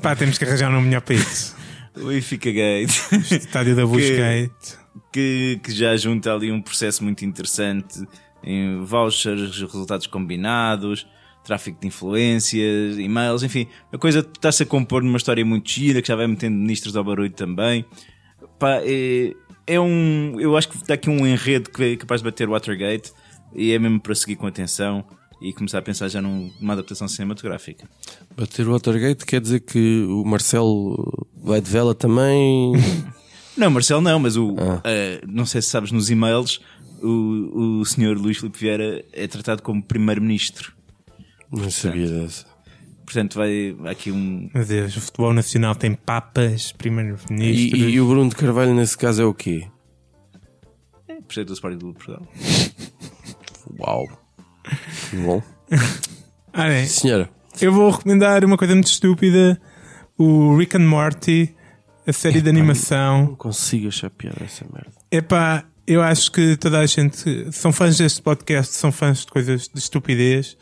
Pá, 0.00 0.16
temos 0.16 0.38
que 0.38 0.44
arranjar 0.44 0.70
um 0.70 0.74
nome 0.74 0.86
melhor 0.86 1.02
para 1.02 1.16
isso. 1.16 1.56
O 1.96 2.06
Benfica 2.06 2.50
Gate. 2.50 2.94
Estádio 3.30 3.76
da 3.76 3.84
Busgate. 3.84 4.78
que, 5.12 5.60
que 5.62 5.72
já 5.72 5.96
junta 5.96 6.32
ali 6.32 6.50
um 6.50 6.62
processo 6.62 7.04
muito 7.04 7.24
interessante 7.24 8.06
em 8.42 8.84
vouchers, 8.84 9.60
resultados 9.60 10.06
combinados, 10.06 11.06
tráfico 11.44 11.80
de 11.80 11.86
influências, 11.86 12.98
e-mails, 12.98 13.42
enfim, 13.42 13.66
a 13.92 13.98
coisa 13.98 14.20
está-se 14.20 14.62
a 14.62 14.66
compor 14.66 15.02
numa 15.02 15.16
história 15.18 15.44
muito 15.44 15.70
gira 15.70 16.00
que 16.00 16.08
já 16.08 16.16
vai 16.16 16.26
metendo 16.26 16.56
ministros 16.56 16.96
ao 16.96 17.04
barulho 17.04 17.30
também. 17.30 17.84
Pá, 18.58 18.78
é, 18.82 19.32
é 19.66 19.80
um. 19.80 20.38
Eu 20.40 20.56
acho 20.56 20.68
que 20.68 20.76
está 20.76 20.94
aqui 20.94 21.10
um 21.10 21.26
enredo 21.26 21.70
que 21.70 21.82
é 21.82 21.96
capaz 21.96 22.20
de 22.20 22.24
bater 22.24 22.48
Watergate 22.48 23.12
e 23.54 23.72
é 23.72 23.78
mesmo 23.78 24.00
para 24.00 24.14
seguir 24.14 24.36
com 24.36 24.46
atenção 24.46 25.04
e 25.42 25.52
começar 25.52 25.78
a 25.78 25.82
pensar 25.82 26.08
já 26.08 26.22
num- 26.22 26.50
numa 26.60 26.72
adaptação 26.72 27.06
cinematográfica. 27.08 27.88
Bater 28.36 28.66
o 28.66 28.72
Watergate 28.72 29.26
quer 29.26 29.40
dizer 29.40 29.60
que 29.60 30.04
o 30.08 30.24
Marcelo 30.24 31.26
vai 31.36 31.60
de 31.60 31.70
vela 31.70 31.94
também. 31.94 32.72
Não, 33.56 33.70
Marcelo 33.70 34.00
não, 34.00 34.18
mas 34.18 34.36
o, 34.36 34.56
Ah. 34.58 34.80
eh, 34.84 35.20
não 35.28 35.46
sei 35.46 35.62
se 35.62 35.68
sabes 35.68 35.92
nos 35.92 36.10
e-mails, 36.10 36.60
o, 37.00 37.78
o 37.80 37.84
senhor 37.84 38.18
Luís 38.18 38.38
Filipe 38.38 38.58
Vieira 38.58 39.04
é 39.12 39.28
tratado 39.28 39.62
como 39.62 39.80
primeiro-ministro. 39.80 40.73
Não 41.56 41.70
sabia 41.70 42.08
dessa. 42.08 42.46
Portanto, 43.04 43.34
vai, 43.36 43.76
aqui 43.86 44.10
um. 44.10 44.48
Meu 44.54 44.64
Deus, 44.64 44.96
o 44.96 45.00
futebol 45.00 45.32
nacional 45.34 45.74
tem 45.74 45.94
papas, 45.94 46.70
E, 46.70 46.74
primeiro-ministros. 46.74 47.80
e 47.92 48.00
o 48.00 48.06
Bruno 48.08 48.30
de 48.30 48.36
Carvalho, 48.36 48.74
nesse 48.74 48.96
caso, 48.96 49.20
é 49.22 49.24
o 49.24 49.34
quê? 49.34 49.66
Presidente 51.28 51.48
do 51.48 51.52
Sporting 51.54 51.78
do 51.78 51.92
Portugal. 51.92 52.26
Uau! 53.78 54.04
Bom. 55.12 55.42
Ah, 56.56 56.68
é. 56.68 56.86
Senhora, 56.86 57.28
Eu 57.60 57.72
vou 57.72 57.90
recomendar 57.90 58.44
uma 58.44 58.56
coisa 58.56 58.74
muito 58.74 58.86
estúpida: 58.86 59.60
o 60.16 60.56
Rick 60.56 60.76
and 60.76 60.86
Morty, 60.86 61.52
a 62.06 62.12
série 62.12 62.40
de 62.40 62.52
não 62.52 62.60
animação. 62.60 63.34
consigo 63.34 63.88
achar 63.88 64.08
piada 64.08 64.44
essa 64.44 64.64
merda. 64.72 64.92
Epá, 65.10 65.64
eu 65.84 66.00
acho 66.00 66.30
que 66.30 66.56
toda 66.56 66.78
a 66.78 66.86
gente 66.86 67.50
são 67.52 67.72
fãs 67.72 67.98
deste 67.98 68.22
podcast, 68.22 68.72
são 68.72 68.92
fãs 68.92 69.22
de 69.22 69.26
coisas 69.26 69.66
de 69.68 69.80
estupidez. 69.80 70.56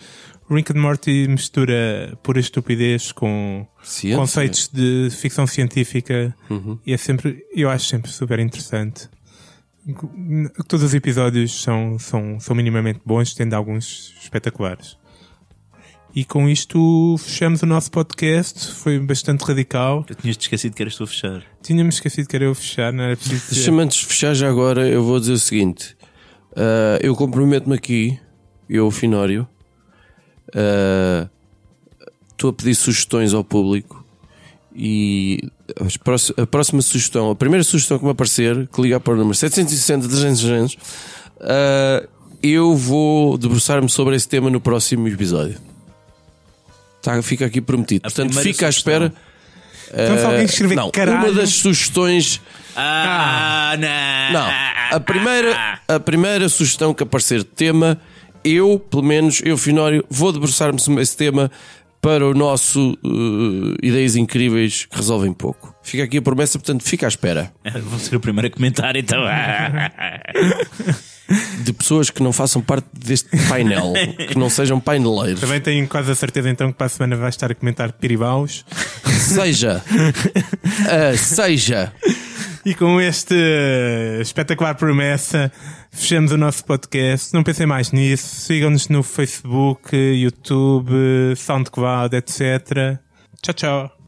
O 0.53 0.55
Rick 0.55 0.71
and 0.77 0.81
Morty 0.83 1.27
mistura 1.29 2.13
pura 2.23 2.39
estupidez 2.39 3.11
com 3.11 3.67
Ciência? 3.83 4.19
conceitos 4.19 4.69
de 4.71 5.09
ficção 5.11 5.47
científica 5.47 6.37
Uhum. 6.51 6.79
e 6.87 6.93
é 6.93 6.97
sempre, 6.99 7.43
eu 7.55 7.71
acho 7.71 7.87
sempre 7.87 8.11
super 8.11 8.39
interessante. 8.39 9.09
Todos 10.69 10.85
os 10.85 10.93
episódios 10.93 11.63
são, 11.63 11.99
são, 11.99 12.39
são 12.39 12.55
minimamente 12.55 13.01
bons, 13.03 13.33
tendo 13.33 13.55
alguns 13.55 14.15
espetaculares. 14.23 14.99
E 16.15 16.23
com 16.23 16.47
isto 16.51 17.17
fechamos 17.19 17.63
o 17.63 17.67
nosso 17.67 17.91
podcast. 17.91 18.75
Foi 18.75 18.99
bastante 18.99 19.41
radical. 19.45 20.05
Eu 20.07 20.15
tinhas-te 20.15 20.43
esquecido 20.43 20.77
que 20.77 20.83
eras 20.83 20.97
tu 20.97 21.05
a 21.05 21.07
fechar. 21.07 21.43
Tínhamos 21.63 21.95
esquecido 21.95 22.29
que 22.29 22.37
era 22.37 22.45
eu 22.45 22.55
fechar, 22.55 22.93
não 22.93 23.05
era 23.05 23.17
preciso. 23.17 23.55
Deixa-me 23.55 23.81
antes 23.83 24.01
de 24.01 24.05
fechar 24.07 24.35
já 24.35 24.51
agora, 24.51 24.87
eu 24.87 25.03
vou 25.03 25.19
dizer 25.19 25.33
o 25.33 25.39
seguinte. 25.39 25.97
Ah, 26.55 26.99
eu 27.01 27.17
comprometo-me 27.17 27.75
aqui, 27.75 28.21
eu, 28.69 28.87
o 28.87 28.91
Finório, 28.91 29.49
ah, 30.55 31.29
estou 32.31 32.51
a 32.51 32.53
pedir 32.53 32.75
sugestões 32.75 33.33
ao 33.35 33.45
público 33.45 34.05
e 34.75 35.41
a 36.39 36.47
próxima 36.47 36.81
sugestão, 36.83 37.31
a 37.31 37.35
primeira 37.37 37.63
sugestão 37.63 37.99
que 37.99 38.05
me 38.05 38.11
aparecer, 38.11 38.67
que 38.69 38.81
ligar 38.81 39.01
para 39.01 39.13
o 39.15 39.17
número 39.17 39.35
760 39.35 40.09
300 40.09 40.41
300, 40.41 40.77
ah, 41.41 42.07
eu 42.43 42.75
vou 42.77 43.39
debruçar-me 43.39 43.89
sobre 43.89 44.17
esse 44.17 44.29
tema 44.29 44.51
no 44.51 44.61
próximo 44.61 45.07
episódio. 45.09 45.59
Tá, 47.01 47.21
fica 47.23 47.47
aqui 47.47 47.61
prometido. 47.61 48.01
A 48.07 48.11
Portanto, 48.11 48.33
fica 48.41 48.69
à 48.69 48.73
sugestão. 48.73 49.07
espera. 49.07 49.13
Então, 49.93 50.17
se 50.19 50.25
alguém 50.25 50.45
escrever 50.45 50.75
não, 50.75 50.91
caralho, 50.91 51.19
uma 51.19 51.33
das 51.33 51.51
sugestões 51.51 52.41
Ah, 52.75 53.77
não! 53.79 54.41
não, 54.41 54.97
a 54.97 55.01
primeira, 55.01 55.81
a 55.87 56.01
primeira 56.01 56.49
sugestão 56.49 56.95
que 56.95 57.03
aparecer 57.03 57.41
de 57.41 57.45
tema, 57.45 58.01
eu, 58.45 58.79
pelo 58.79 59.03
menos, 59.03 59.41
eu, 59.45 59.57
Finório, 59.57 60.05
vou 60.11 60.33
debruçar-me 60.33 60.79
sobre 60.79 61.03
esse 61.03 61.17
tema 61.17 61.51
para 62.01 62.27
o 62.27 62.35
nosso 62.35 62.99
uh, 63.05 63.77
Ideias 63.81 64.17
Incríveis 64.17 64.87
que 64.87 64.97
resolvem 64.97 65.33
pouco. 65.33 65.73
Fica 65.85 66.03
aqui 66.03 66.19
a 66.19 66.23
promessa, 66.23 66.59
portanto, 66.59 66.83
fica 66.83 67.07
à 67.07 67.09
espera 67.09 67.53
Vou 67.85 67.99
ser 67.99 68.17
o 68.17 68.21
primeiro 68.21 68.49
a 68.49 68.51
comentar 68.51 68.97
então. 68.97 69.23
de 71.63 71.73
pessoas 71.73 72.11
que 72.11 72.23
não 72.23 72.33
façam 72.33 72.61
parte 72.61 72.87
deste 72.93 73.31
painel, 73.49 73.93
que 74.29 74.37
não 74.37 74.51
sejam 74.51 74.81
paineleiros. 74.81 75.41
Também 75.41 75.61
tenho 75.61 75.87
quase 75.87 76.11
a 76.11 76.15
certeza 76.15 76.51
então 76.51 76.73
que 76.73 76.77
para 76.77 76.87
a 76.87 76.91
semana 76.91 77.17
vai 77.17 77.29
estar 77.31 77.51
a 77.51 77.55
comentar 77.55 77.93
piribaus. 77.93 78.65
Seja, 79.05 79.83
uh, 79.89 81.17
seja, 81.17 81.93
E 82.65 82.75
com 82.75 83.01
este 83.01 83.35
eh, 83.35 84.21
espetacular 84.21 84.77
promessa, 84.77 85.51
fechamos 85.91 86.31
o 86.31 86.37
nosso 86.37 86.65
podcast. 86.65 87.35
Não 87.35 87.43
pensem 87.43 87.67
mais 87.67 87.91
nisso. 87.91 88.37
Sigam-nos 88.47 88.89
no 88.89 89.03
Facebook, 89.03 89.97
YouTube, 89.97 91.35
SoundCloud, 91.37 92.15
etc. 92.15 93.01
Tchau, 93.43 93.55
tchau. 93.55 94.02